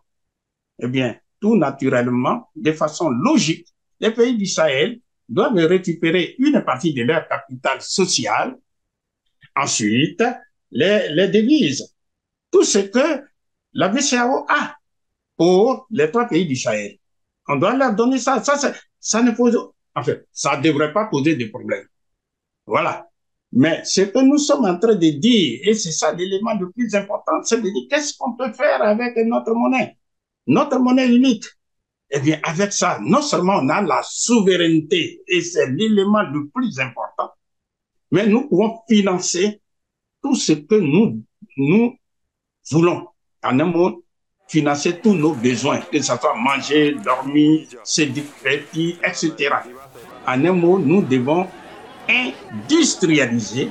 Eh 0.79 0.87
bien, 0.87 1.17
tout 1.39 1.55
naturellement, 1.55 2.49
de 2.55 2.71
façon 2.71 3.09
logique, 3.09 3.67
les 3.99 4.11
pays 4.11 4.37
du 4.37 4.45
Sahel 4.45 4.99
doivent 5.27 5.55
récupérer 5.55 6.35
une 6.39 6.63
partie 6.63 6.93
de 6.93 7.03
leur 7.03 7.27
capital 7.27 7.81
social. 7.81 8.57
Ensuite, 9.55 10.23
les, 10.71 11.09
les 11.09 11.27
devises. 11.27 11.93
Tout 12.51 12.63
ce 12.63 12.79
que 12.79 13.23
la 13.73 13.89
BCAO 13.89 14.45
a 14.49 14.75
pour 15.35 15.87
les 15.91 16.09
trois 16.11 16.27
pays 16.27 16.45
du 16.45 16.55
Sahel. 16.55 16.97
On 17.47 17.55
doit 17.57 17.75
leur 17.75 17.93
donner 17.95 18.17
ça. 18.17 18.43
Ça, 18.43 18.57
ça, 18.99 19.23
ne 19.23 19.31
pose, 19.31 19.57
en 19.95 20.03
fait, 20.03 20.27
ça 20.31 20.57
devrait 20.57 20.93
pas 20.93 21.05
poser 21.05 21.35
de 21.35 21.45
problème. 21.45 21.85
Voilà. 22.65 23.07
Mais 23.59 23.81
ce 23.85 24.01
que 24.01 24.19
nous 24.19 24.37
sommes 24.37 24.65
en 24.65 24.77
train 24.77 24.93
de 24.93 25.09
dire, 25.09 25.61
et 25.63 25.73
c'est 25.73 25.91
ça 25.91 26.13
l'élément 26.13 26.53
le 26.59 26.69
plus 26.69 26.93
important, 26.93 27.41
c'est 27.41 27.57
de 27.57 27.63
dire 27.63 27.87
qu'est-ce 27.89 28.15
qu'on 28.15 28.33
peut 28.33 28.53
faire 28.53 28.83
avec 28.83 29.17
notre 29.25 29.51
monnaie, 29.55 29.97
notre 30.45 30.77
monnaie 30.77 31.07
unique. 31.07 31.45
Eh 32.11 32.19
bien, 32.19 32.39
avec 32.43 32.71
ça, 32.71 32.99
non 33.01 33.19
seulement 33.23 33.55
on 33.55 33.67
a 33.69 33.81
la 33.81 34.01
souveraineté, 34.03 35.23
et 35.27 35.41
c'est 35.41 35.71
l'élément 35.71 36.21
le 36.21 36.47
plus 36.49 36.79
important, 36.79 37.31
mais 38.11 38.27
nous 38.27 38.47
pouvons 38.47 38.77
financer 38.87 39.59
tout 40.21 40.35
ce 40.35 40.53
que 40.53 40.75
nous, 40.75 41.23
voulons 42.69 43.07
en 43.43 43.59
un 43.59 43.65
mot, 43.65 44.03
financer 44.47 44.99
tous 44.99 45.15
nos 45.15 45.33
besoins, 45.33 45.79
que 45.79 45.99
ce 45.99 46.15
soit 46.15 46.35
manger, 46.35 46.95
dormir, 47.03 47.67
se 47.83 48.03
etc. 48.03 49.49
En 50.27 50.45
un 50.45 50.53
mot, 50.53 50.77
nous 50.77 51.01
devons 51.01 51.47
industrialiser 52.09 53.69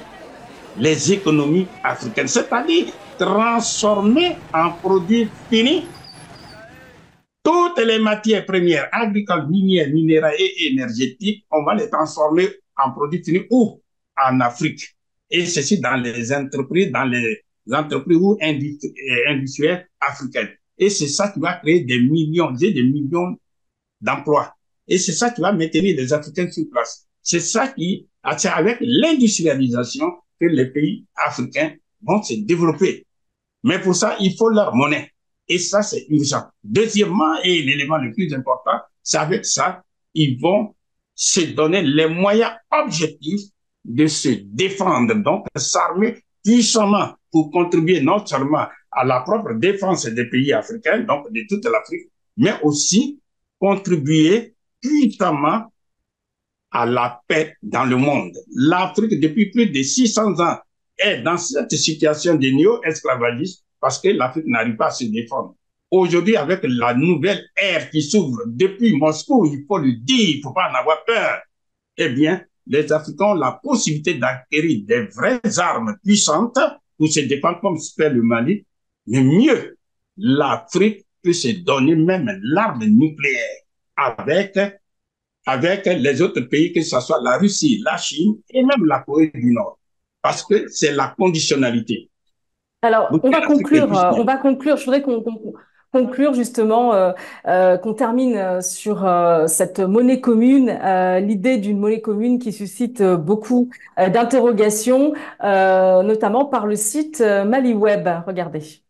les 0.79 1.13
économies 1.13 1.67
africaines, 1.83 2.29
c'est-à-dire 2.29 2.87
transformer 3.19 4.37
en 4.53 4.73
produits 4.73 5.29
finis 5.51 5.87
toutes 7.43 7.79
les 7.79 8.01
matières 8.01 8.45
premières 8.45 8.89
agricoles, 8.91 9.49
minières, 9.49 9.89
minérales 9.89 10.35
et 10.37 10.69
énergétiques, 10.69 11.47
on 11.51 11.63
va 11.63 11.77
les 11.77 11.89
transformer 11.89 12.49
en 12.77 12.91
produits 12.91 13.23
finis 13.23 13.47
ou 13.51 13.81
en 14.17 14.41
Afrique. 14.41 14.97
Et 15.31 15.47
ceci 15.47 15.81
dans 15.81 15.95
les 15.95 16.33
entreprises, 16.33 16.91
dans 16.91 17.05
les 17.05 17.45
entreprises 17.71 18.17
ou 18.17 18.37
euh, 18.43 19.29
industrielles 19.29 19.89
africaines. 20.01 20.49
Et 20.77 20.91
c'est 20.91 21.07
ça 21.07 21.29
qui 21.29 21.39
va 21.39 21.55
créer 21.55 21.85
des 21.85 22.01
millions 22.01 22.55
et 22.57 22.73
des 22.73 22.83
millions 22.83 23.37
d'emplois. 24.01 24.53
Et 24.89 24.99
c'est 24.99 25.13
ça 25.13 25.31
qui 25.31 25.41
va 25.41 25.53
maintenir 25.53 25.97
les 25.97 26.13
Africains 26.13 26.51
sur 26.51 26.65
place. 26.71 27.07
C'est 27.27 27.41
ça 27.41 27.67
qui, 27.67 28.07
c'est 28.39 28.49
avec 28.49 28.79
l'industrialisation 28.81 30.13
que 30.41 30.47
les 30.47 30.67
pays 30.67 31.05
africains 31.17 31.73
vont 32.01 32.23
se 32.23 32.35
développer. 32.35 33.05
Mais 33.65 33.81
pour 33.81 33.97
ça, 33.97 34.17
il 34.21 34.37
faut 34.37 34.49
leur 34.49 34.73
monnaie. 34.77 35.11
Et 35.49 35.59
ça, 35.59 35.83
c'est 35.83 36.07
urgent. 36.09 36.45
Deuxièmement, 36.63 37.35
et 37.43 37.63
l'élément 37.63 37.97
le 37.97 38.13
plus 38.13 38.33
important, 38.33 38.79
c'est 39.03 39.19
avec 39.19 39.45
ça, 39.45 39.83
ils 40.15 40.41
vont 40.41 40.77
se 41.17 41.41
donner 41.53 41.83
les 41.83 42.07
moyens 42.07 42.53
objectifs 42.71 43.51
de 43.85 44.07
se 44.07 44.29
défendre, 44.45 45.15
donc 45.17 45.47
s'armer 45.57 46.23
puissamment 46.45 47.17
pour 47.33 47.51
contribuer 47.51 48.03
non 48.03 48.25
seulement 48.25 48.69
à 48.93 49.05
la 49.05 49.23
propre 49.23 49.55
défense 49.55 50.07
des 50.07 50.27
pays 50.27 50.53
africains, 50.53 51.01
donc 51.01 51.33
de 51.33 51.43
toute 51.49 51.65
l'Afrique, 51.65 52.09
mais 52.37 52.55
aussi 52.63 53.21
contribuer 53.59 54.55
puissamment 54.81 55.73
à 56.77 56.85
la 56.85 57.23
paix 57.27 57.55
dans 57.63 57.85
le 57.85 57.97
monde. 57.97 58.37
L'Afrique, 58.55 59.19
depuis 59.19 59.51
plus 59.51 59.67
de 59.67 59.83
600 59.83 60.41
ans, 60.41 60.59
est 60.99 61.23
dans 61.23 61.39
cette 61.39 61.73
situation 61.73 62.35
de 62.35 62.47
néo-esclavagisme 62.49 63.63
parce 63.81 63.99
que 63.99 64.09
l'Afrique 64.09 64.47
n'arrive 64.47 64.77
pas 64.77 64.89
à 64.89 64.91
se 64.91 65.05
défendre. 65.05 65.55
Aujourd'hui, 65.91 66.37
avec 66.37 66.61
la 66.65 66.93
nouvelle 66.93 67.43
ère 67.57 67.89
qui 67.91 68.03
s'ouvre 68.03 68.43
depuis 68.47 68.95
Moscou, 68.97 69.47
il 69.47 69.65
faut 69.67 69.79
le 69.79 69.93
dire, 69.93 70.31
il 70.31 70.37
ne 70.39 70.43
faut 70.43 70.53
pas 70.53 70.71
en 70.71 70.75
avoir 70.75 71.03
peur. 71.05 71.41
Eh 71.97 72.11
bien, 72.11 72.43
les 72.67 72.93
Africains 72.93 73.27
ont 73.27 73.35
la 73.35 73.53
possibilité 73.63 74.15
d'acquérir 74.15 74.81
des 74.87 75.07
vraies 75.07 75.59
armes 75.59 75.97
puissantes 76.05 76.59
pour 76.99 77.09
se 77.09 77.21
défendre 77.21 77.61
comme 77.61 77.79
se 77.79 77.95
fait 77.95 78.11
le 78.11 78.23
Mali, 78.23 78.67
mais 79.07 79.23
mieux, 79.23 79.79
l'Afrique 80.19 81.07
peut 81.23 81.33
se 81.33 81.49
donner 81.49 81.95
même 81.95 82.39
l'arme 82.43 82.85
nucléaire 82.85 83.63
avec, 83.97 84.59
avec 85.47 85.87
les 85.87 86.21
autres 86.21 86.41
pays, 86.41 86.73
que 86.73 86.83
ce 86.83 87.01
soit 87.01 87.21
la 87.23 87.39
Russie, 87.39 87.81
la 87.85 87.97
Chine 87.97 88.37
et 88.51 88.63
même 88.63 88.85
la 88.85 89.01
Corée 89.01 89.31
du 89.33 89.53
Nord. 89.53 89.79
parce 90.23 90.43
que 90.43 90.67
c'est 90.69 90.93
la 90.93 91.15
conditionnalité. 91.17 92.11
Alors, 92.83 93.09
on 93.11 93.31
va 93.31 93.47
conclure, 93.47 93.87
on 93.89 94.25
va 94.25 94.37
conclure. 94.37 94.77
Je 94.77 94.85
voudrais 94.85 95.03
qu'on 95.03 95.23
conclure 95.93 96.35
justement, 96.35 96.95
euh, 96.95 97.13
euh, 97.47 97.79
qu'on 97.79 97.95
termine 97.95 98.37
euh, 98.37 98.61
sur 98.61 99.09
cette 99.47 99.81
monnaie 99.81 100.21
commune, 100.21 100.79
l'idée 101.21 101.59
d'une 101.59 101.79
monnaie 101.79 102.01
commune 102.01 102.39
qui 102.39 102.53
suscite 102.53 103.03
beaucoup 103.03 103.71
d'interrogations, 103.97 105.15
notamment 105.43 106.47
par 106.47 106.67
le 106.67 106.77
site 106.77 107.21
MaliWeb. 107.21 108.09
Regardez. 108.27 108.86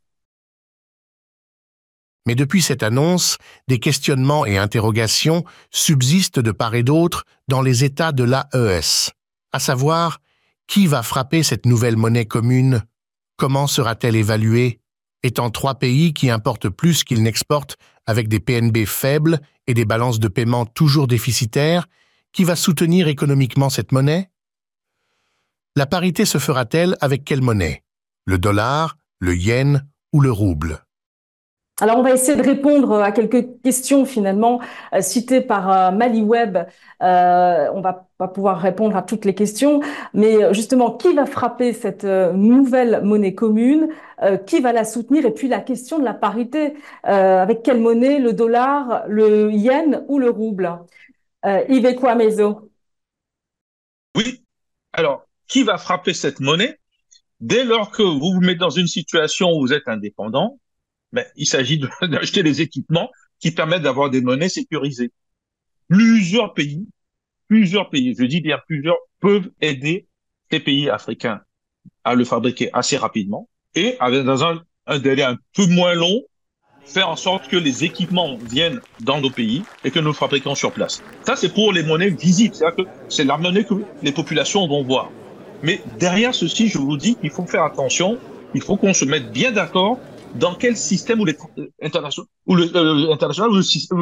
Mais 2.26 2.34
depuis 2.34 2.60
cette 2.60 2.82
annonce, 2.82 3.38
des 3.68 3.78
questionnements 3.78 4.44
et 4.44 4.58
interrogations 4.58 5.44
subsistent 5.70 6.40
de 6.40 6.50
part 6.50 6.74
et 6.74 6.82
d'autre 6.82 7.24
dans 7.48 7.62
les 7.62 7.84
États 7.84 8.12
de 8.12 8.24
l'AES, 8.24 9.12
à 9.52 9.58
savoir 9.60 10.18
qui 10.66 10.86
va 10.88 11.02
frapper 11.02 11.42
cette 11.42 11.66
nouvelle 11.66 11.96
monnaie 11.96 12.26
commune, 12.26 12.82
comment 13.36 13.68
sera-t-elle 13.68 14.16
évaluée, 14.16 14.80
étant 15.22 15.50
trois 15.50 15.76
pays 15.76 16.12
qui 16.12 16.30
importent 16.30 16.68
plus 16.68 17.04
qu'ils 17.04 17.22
n'exportent 17.22 17.76
avec 18.06 18.28
des 18.28 18.40
PNB 18.40 18.84
faibles 18.86 19.40
et 19.66 19.74
des 19.74 19.84
balances 19.84 20.20
de 20.20 20.28
paiement 20.28 20.66
toujours 20.66 21.06
déficitaires, 21.06 21.86
qui 22.32 22.44
va 22.44 22.56
soutenir 22.56 23.08
économiquement 23.08 23.70
cette 23.70 23.92
monnaie? 23.92 24.30
La 25.76 25.86
parité 25.86 26.24
se 26.24 26.38
fera-t-elle 26.38 26.96
avec 27.00 27.24
quelle 27.24 27.42
monnaie? 27.42 27.82
Le 28.24 28.38
dollar, 28.38 28.96
le 29.20 29.36
yen 29.36 29.88
ou 30.12 30.20
le 30.20 30.32
rouble? 30.32 30.85
Alors, 31.78 31.98
on 31.98 32.02
va 32.02 32.12
essayer 32.12 32.36
de 32.38 32.42
répondre 32.42 33.02
à 33.02 33.12
quelques 33.12 33.60
questions 33.62 34.06
finalement 34.06 34.62
euh, 34.94 35.02
citées 35.02 35.42
par 35.42 35.70
euh, 35.70 35.90
MaliWeb. 35.90 36.56
Euh, 37.02 37.68
on 37.74 37.82
va 37.82 38.08
pas 38.16 38.28
pouvoir 38.28 38.58
répondre 38.58 38.96
à 38.96 39.02
toutes 39.02 39.26
les 39.26 39.34
questions, 39.34 39.80
mais 40.14 40.54
justement, 40.54 40.96
qui 40.96 41.12
va 41.12 41.26
frapper 41.26 41.74
cette 41.74 42.04
nouvelle 42.04 43.02
monnaie 43.02 43.34
commune? 43.34 43.90
Qui 44.46 44.60
va 44.60 44.72
la 44.72 44.86
soutenir? 44.86 45.26
Et 45.26 45.34
puis 45.34 45.48
la 45.48 45.60
question 45.60 45.98
de 45.98 46.04
la 46.04 46.14
parité 46.14 46.72
avec 47.02 47.62
quelle 47.62 47.80
monnaie? 47.80 48.18
Le 48.20 48.32
dollar, 48.32 49.04
le 49.06 49.52
yen 49.52 50.02
ou 50.08 50.18
le 50.18 50.30
rouble? 50.30 50.78
Yves 51.44 52.00
Meso 52.16 52.70
Oui. 54.16 54.42
Alors, 54.94 55.26
qui 55.46 55.62
va 55.62 55.76
frapper 55.76 56.14
cette 56.14 56.40
monnaie? 56.40 56.78
Dès 57.40 57.64
lors 57.64 57.90
que 57.90 58.02
vous 58.02 58.32
vous 58.32 58.40
mettez 58.40 58.60
dans 58.60 58.70
une 58.70 58.86
situation 58.86 59.50
où 59.50 59.60
vous 59.60 59.74
êtes 59.74 59.88
indépendant, 59.88 60.58
ben, 61.12 61.24
il 61.36 61.46
s'agit 61.46 61.80
d'acheter 62.02 62.42
les 62.42 62.60
équipements 62.60 63.10
qui 63.40 63.50
permettent 63.50 63.82
d'avoir 63.82 64.10
des 64.10 64.20
monnaies 64.20 64.48
sécurisées. 64.48 65.12
Plusieurs 65.88 66.54
pays, 66.54 66.86
plusieurs 67.48 67.90
pays, 67.90 68.14
je 68.18 68.24
dis 68.24 68.40
bien 68.40 68.58
plusieurs, 68.66 68.96
peuvent 69.20 69.50
aider 69.60 70.06
ces 70.50 70.60
pays 70.60 70.88
africains 70.90 71.40
à 72.04 72.14
le 72.14 72.24
fabriquer 72.24 72.70
assez 72.72 72.96
rapidement 72.96 73.48
et 73.74 73.96
dans 74.00 74.44
un, 74.44 74.62
un 74.86 74.98
délai 74.98 75.22
un 75.22 75.36
peu 75.54 75.66
moins 75.66 75.94
long, 75.94 76.22
faire 76.84 77.08
en 77.08 77.16
sorte 77.16 77.48
que 77.48 77.56
les 77.56 77.84
équipements 77.84 78.36
viennent 78.50 78.80
dans 79.02 79.20
nos 79.20 79.30
pays 79.30 79.62
et 79.84 79.90
que 79.90 79.98
nous 79.98 80.12
fabriquons 80.12 80.54
sur 80.54 80.72
place. 80.72 81.02
Ça, 81.24 81.36
c'est 81.36 81.52
pour 81.52 81.72
les 81.72 81.82
monnaies 81.82 82.10
visibles, 82.10 82.54
c'est-à-dire 82.54 82.84
que 82.84 82.90
c'est 83.08 83.24
la 83.24 83.36
monnaie 83.36 83.64
que 83.64 83.74
les 84.02 84.12
populations 84.12 84.66
vont 84.66 84.84
voir. 84.84 85.10
Mais 85.62 85.80
derrière 85.98 86.34
ceci, 86.34 86.68
je 86.68 86.78
vous 86.78 86.96
dis 86.96 87.16
qu'il 87.16 87.30
faut 87.30 87.46
faire 87.46 87.64
attention, 87.64 88.18
il 88.54 88.62
faut 88.62 88.76
qu'on 88.76 88.94
se 88.94 89.04
mette 89.04 89.32
bien 89.32 89.50
d'accord 89.50 89.98
dans 90.38 90.54
quel 90.54 90.76
système 90.76 91.20
où 91.20 91.24
les 91.24 91.36
euh, 91.58 91.68
où 92.46 92.54
le 92.54 92.76
euh, 92.76 93.12
international 93.12 93.50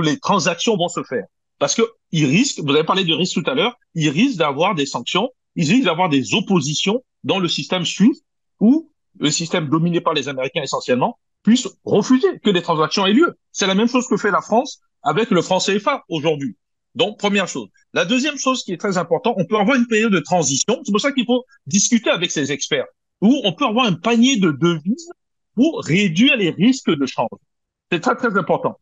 les 0.02 0.18
transactions 0.18 0.76
vont 0.76 0.88
se 0.88 1.02
faire. 1.02 1.24
Parce 1.58 1.74
que 1.74 1.82
ils 2.12 2.26
risquent, 2.26 2.60
vous 2.60 2.70
avez 2.70 2.84
parlé 2.84 3.04
de 3.04 3.14
risque 3.14 3.34
tout 3.34 3.50
à 3.50 3.54
l'heure, 3.54 3.76
ils 3.94 4.08
risquent 4.08 4.38
d'avoir 4.38 4.74
des 4.74 4.86
sanctions, 4.86 5.30
ils 5.56 5.70
risquent 5.70 5.84
d'avoir 5.84 6.08
des 6.08 6.34
oppositions 6.34 7.04
dans 7.22 7.38
le 7.38 7.48
système 7.48 7.84
suisse 7.84 8.22
où 8.60 8.90
le 9.18 9.30
système 9.30 9.68
dominé 9.68 10.00
par 10.00 10.14
les 10.14 10.28
Américains 10.28 10.62
essentiellement 10.62 11.18
puisse 11.42 11.68
refuser 11.84 12.38
que 12.42 12.50
des 12.50 12.62
transactions 12.62 13.06
aient 13.06 13.12
lieu. 13.12 13.38
C'est 13.52 13.66
la 13.66 13.74
même 13.74 13.88
chose 13.88 14.08
que 14.08 14.16
fait 14.16 14.30
la 14.30 14.40
France 14.40 14.80
avec 15.02 15.30
le 15.30 15.42
franc 15.42 15.58
CFA 15.58 16.04
aujourd'hui. 16.08 16.56
Donc, 16.94 17.18
première 17.18 17.48
chose. 17.48 17.68
La 17.92 18.04
deuxième 18.04 18.38
chose 18.38 18.62
qui 18.64 18.72
est 18.72 18.76
très 18.76 18.98
importante, 18.98 19.34
on 19.36 19.44
peut 19.44 19.56
avoir 19.58 19.76
une 19.76 19.86
période 19.86 20.12
de 20.12 20.20
transition. 20.20 20.80
C'est 20.84 20.92
pour 20.92 21.00
ça 21.00 21.12
qu'il 21.12 21.26
faut 21.26 21.44
discuter 21.66 22.10
avec 22.10 22.30
ces 22.30 22.52
experts. 22.52 22.86
Où 23.20 23.40
on 23.44 23.52
peut 23.52 23.66
avoir 23.66 23.86
un 23.86 23.94
panier 23.94 24.36
de 24.36 24.50
devises 24.50 25.10
pour 25.54 25.82
réduire 25.84 26.36
les 26.36 26.50
risques 26.50 26.90
de 26.90 27.06
change. 27.06 27.28
C'est 27.90 28.00
très, 28.00 28.16
très 28.16 28.36
important. 28.36 28.78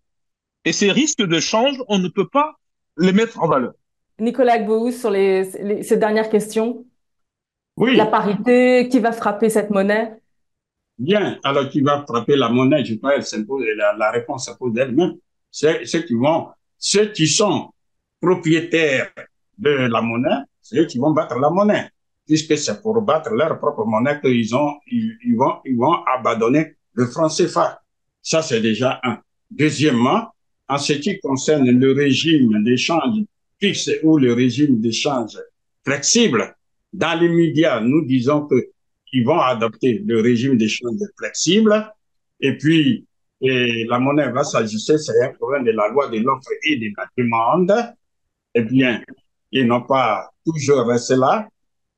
Et 0.65 0.73
ces 0.73 0.91
risques 0.91 1.23
de 1.23 1.41
change, 1.41 1.83
on 1.89 1.99
ne 1.99 2.09
peut 2.09 2.29
pas 2.29 2.55
les 2.97 3.13
mettre 3.13 3.41
en 3.43 3.49
valeur. 3.49 3.73
Nicolas 4.19 4.59
Gbou, 4.59 4.93
sur 4.93 5.11
les, 5.11 5.83
ces 5.83 5.97
dernières 5.97 6.29
questions. 6.29 6.85
Oui. 7.77 7.97
La 7.97 8.07
parité, 8.07 8.89
qui 8.89 9.01
va 9.01 9.13
frapper 9.13 9.51
cette 9.51 9.71
monnaie? 9.71 10.15
Bien. 10.99 11.39
Alors, 11.43 11.69
qui 11.69 11.81
va 11.81 12.05
frapper 12.07 12.37
la 12.37 12.49
monnaie 12.49 12.85
Je 12.85 12.95
crois 12.95 13.19
qu'elle 13.19 13.77
la, 13.77 13.95
la 13.95 14.11
réponse 14.11 14.45
s'impose 14.45 14.73
d'elle-même. 14.73 15.15
C'est 15.51 15.85
ceux 15.85 16.03
qui 16.03 16.15
vont, 16.15 16.49
ceux 16.79 17.07
qui 17.07 17.27
sont 17.27 17.71
propriétaires 18.21 19.11
de 19.59 19.71
la 19.71 20.01
monnaie, 20.01 20.43
c'est 20.61 20.79
eux 20.79 20.87
qui 20.87 20.99
vont 20.99 21.11
battre 21.11 21.39
la 21.39 21.51
monnaie 21.51 21.91
puisque 22.27 22.57
c'est 22.57 22.81
pour 22.83 23.01
battre 23.03 23.31
leur 23.31 23.59
propre 23.59 23.85
monnaie 23.85 24.21
qu'ils 24.21 24.55
ont, 24.55 24.79
ils, 24.87 25.37
vont, 25.37 25.57
ils 25.65 25.77
vont 25.77 26.05
abandonner 26.05 26.77
le 26.95 27.07
franc 27.07 27.29
CFA. 27.29 27.83
Ça, 28.23 28.43
c'est 28.43 28.61
déjà 28.61 29.01
un. 29.03 29.19
Deuxièmement, 29.51 30.29
en 30.69 30.79
ce 30.79 30.95
qui 30.95 31.19
concerne 31.21 31.69
le 31.71 31.93
régime 31.93 32.63
d'échange 32.65 33.19
fixe 33.61 33.91
ou 34.03 34.19
le 34.19 34.33
régime 34.33 34.81
d'échange 34.81 35.39
flexible, 35.85 36.57
dans 36.93 37.19
les 37.19 37.29
médias, 37.29 37.81
nous 37.81 38.05
disons 38.05 38.47
que 38.47 38.71
ils 39.13 39.25
vont 39.25 39.41
adopter 39.41 40.03
le 40.07 40.21
régime 40.21 40.57
d'échange 40.57 41.01
flexible 41.19 41.93
et 42.41 42.57
puis 42.57 43.07
la 43.43 43.99
monnaie 43.99 44.31
va 44.31 44.45
s'ajuster, 44.45 44.97
c'est 44.99 45.21
un 45.23 45.33
problème 45.35 45.65
de 45.65 45.73
la 45.73 45.89
loi 45.89 46.09
de 46.09 46.19
l'offre 46.19 46.49
et 46.65 46.77
de 46.77 46.89
la 46.97 47.07
demande. 47.19 47.95
Eh 48.55 48.63
bien, 48.63 49.03
ils 49.51 49.67
n'ont 49.67 49.83
pas 49.83 50.31
toujours 50.47 50.87
resté 50.87 51.17
là 51.17 51.49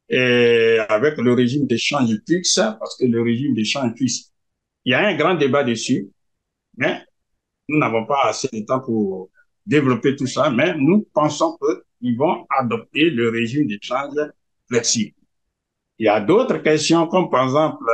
et 0.08 0.78
avec 0.88 1.16
le 1.18 1.32
régime 1.32 1.66
d'échange 1.66 2.10
fixe, 2.28 2.56
parce 2.56 2.96
que 2.96 3.06
le 3.06 3.22
régime 3.22 3.54
d'échange 3.54 3.92
fixe, 3.96 4.32
il 4.84 4.92
y 4.92 4.94
a 4.94 5.06
un 5.06 5.16
grand 5.16 5.34
débat 5.34 5.64
dessus, 5.64 6.08
mais 6.76 7.02
nous 7.68 7.78
n'avons 7.78 8.06
pas 8.06 8.26
assez 8.26 8.48
de 8.52 8.64
temps 8.64 8.80
pour 8.80 9.30
développer 9.64 10.14
tout 10.14 10.26
ça, 10.26 10.50
mais 10.50 10.74
nous 10.76 11.08
pensons 11.14 11.56
qu'ils 12.00 12.16
vont 12.16 12.46
adopter 12.50 13.10
le 13.10 13.30
régime 13.30 13.66
d'échange 13.66 14.12
flexible. 14.68 15.14
Il 15.98 16.06
y 16.06 16.08
a 16.08 16.20
d'autres 16.20 16.58
questions, 16.58 17.06
comme 17.06 17.30
par 17.30 17.44
exemple, 17.44 17.84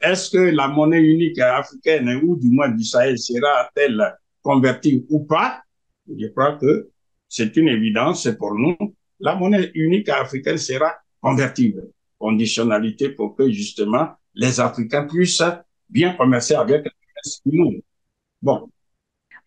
est-ce 0.00 0.30
que 0.30 0.54
la 0.54 0.68
monnaie 0.68 1.02
unique 1.02 1.38
africaine 1.38 2.20
ou 2.22 2.36
du 2.36 2.50
moins 2.50 2.68
du 2.68 2.84
Sahel 2.84 3.18
sera-t-elle 3.18 4.02
convertie 4.42 5.06
ou 5.08 5.24
pas? 5.24 5.62
Je 6.06 6.26
crois 6.28 6.58
que 6.58 6.90
c'est 7.28 7.56
une 7.56 7.68
évidence 7.68 8.28
pour 8.38 8.54
nous. 8.54 8.76
La 9.20 9.34
monnaie 9.34 9.70
unique 9.74 10.10
africaine 10.10 10.58
sera 10.58 10.92
convertible. 11.24 11.88
Conditionnalité 12.18 13.08
pour 13.08 13.34
que 13.34 13.50
justement 13.50 14.08
les 14.34 14.60
Africains 14.60 15.04
puissent 15.04 15.42
bien 15.88 16.12
commercer 16.14 16.54
avec 16.54 16.84
le 17.46 17.58
monde. 17.58 17.80
Bon. 18.42 18.68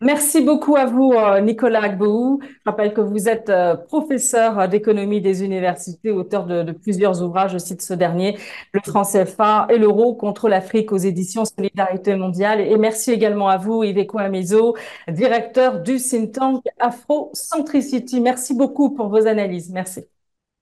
Merci 0.00 0.42
beaucoup 0.42 0.76
à 0.76 0.84
vous, 0.86 1.12
euh, 1.12 1.40
Nicolas 1.40 1.82
Agbou. 1.82 2.40
Je 2.42 2.70
rappelle 2.70 2.94
que 2.94 3.00
vous 3.00 3.28
êtes 3.28 3.48
euh, 3.48 3.74
professeur 3.74 4.68
d'économie 4.68 5.20
des 5.20 5.42
universités, 5.42 6.12
auteur 6.12 6.46
de, 6.46 6.70
plusieurs 6.70 7.20
ouvrages, 7.20 7.52
je 7.52 7.58
cite 7.58 7.82
ce 7.82 7.94
dernier, 7.94 8.38
Le 8.72 8.80
franc 8.80 9.02
CFA 9.02 9.66
et 9.70 9.76
l'euro 9.76 10.14
contre 10.14 10.48
l'Afrique 10.48 10.92
aux 10.92 10.98
éditions 10.98 11.44
Solidarité 11.44 12.14
mondiale. 12.14 12.60
Et 12.60 12.76
merci 12.76 13.10
également 13.10 13.48
à 13.48 13.56
vous, 13.56 13.82
Yves 13.82 14.06
Amezo, 14.14 14.76
directeur 15.08 15.80
du 15.80 15.96
think 15.98 16.32
tank 16.32 16.64
Afro-Centricity. 16.78 18.20
Merci 18.20 18.54
beaucoup 18.54 18.90
pour 18.94 19.08
vos 19.08 19.26
analyses. 19.26 19.70
Merci. 19.70 20.04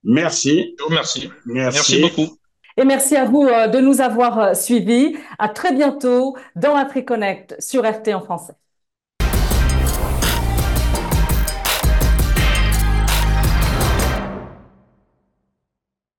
Merci. 0.03 0.75
Merci. 0.89 1.31
Merci. 1.45 2.01
beaucoup. 2.01 2.37
Et 2.77 2.85
merci 2.85 3.15
à 3.15 3.25
vous 3.25 3.43
euh, 3.43 3.67
de 3.67 3.79
nous 3.79 4.01
avoir 4.01 4.39
euh, 4.39 4.53
suivis. 4.53 5.17
À 5.39 5.49
très 5.49 5.73
bientôt 5.73 6.37
dans 6.55 6.75
AfriConnect 6.75 7.55
sur 7.59 7.83
RT 7.83 8.13
en 8.13 8.21
français. 8.21 8.53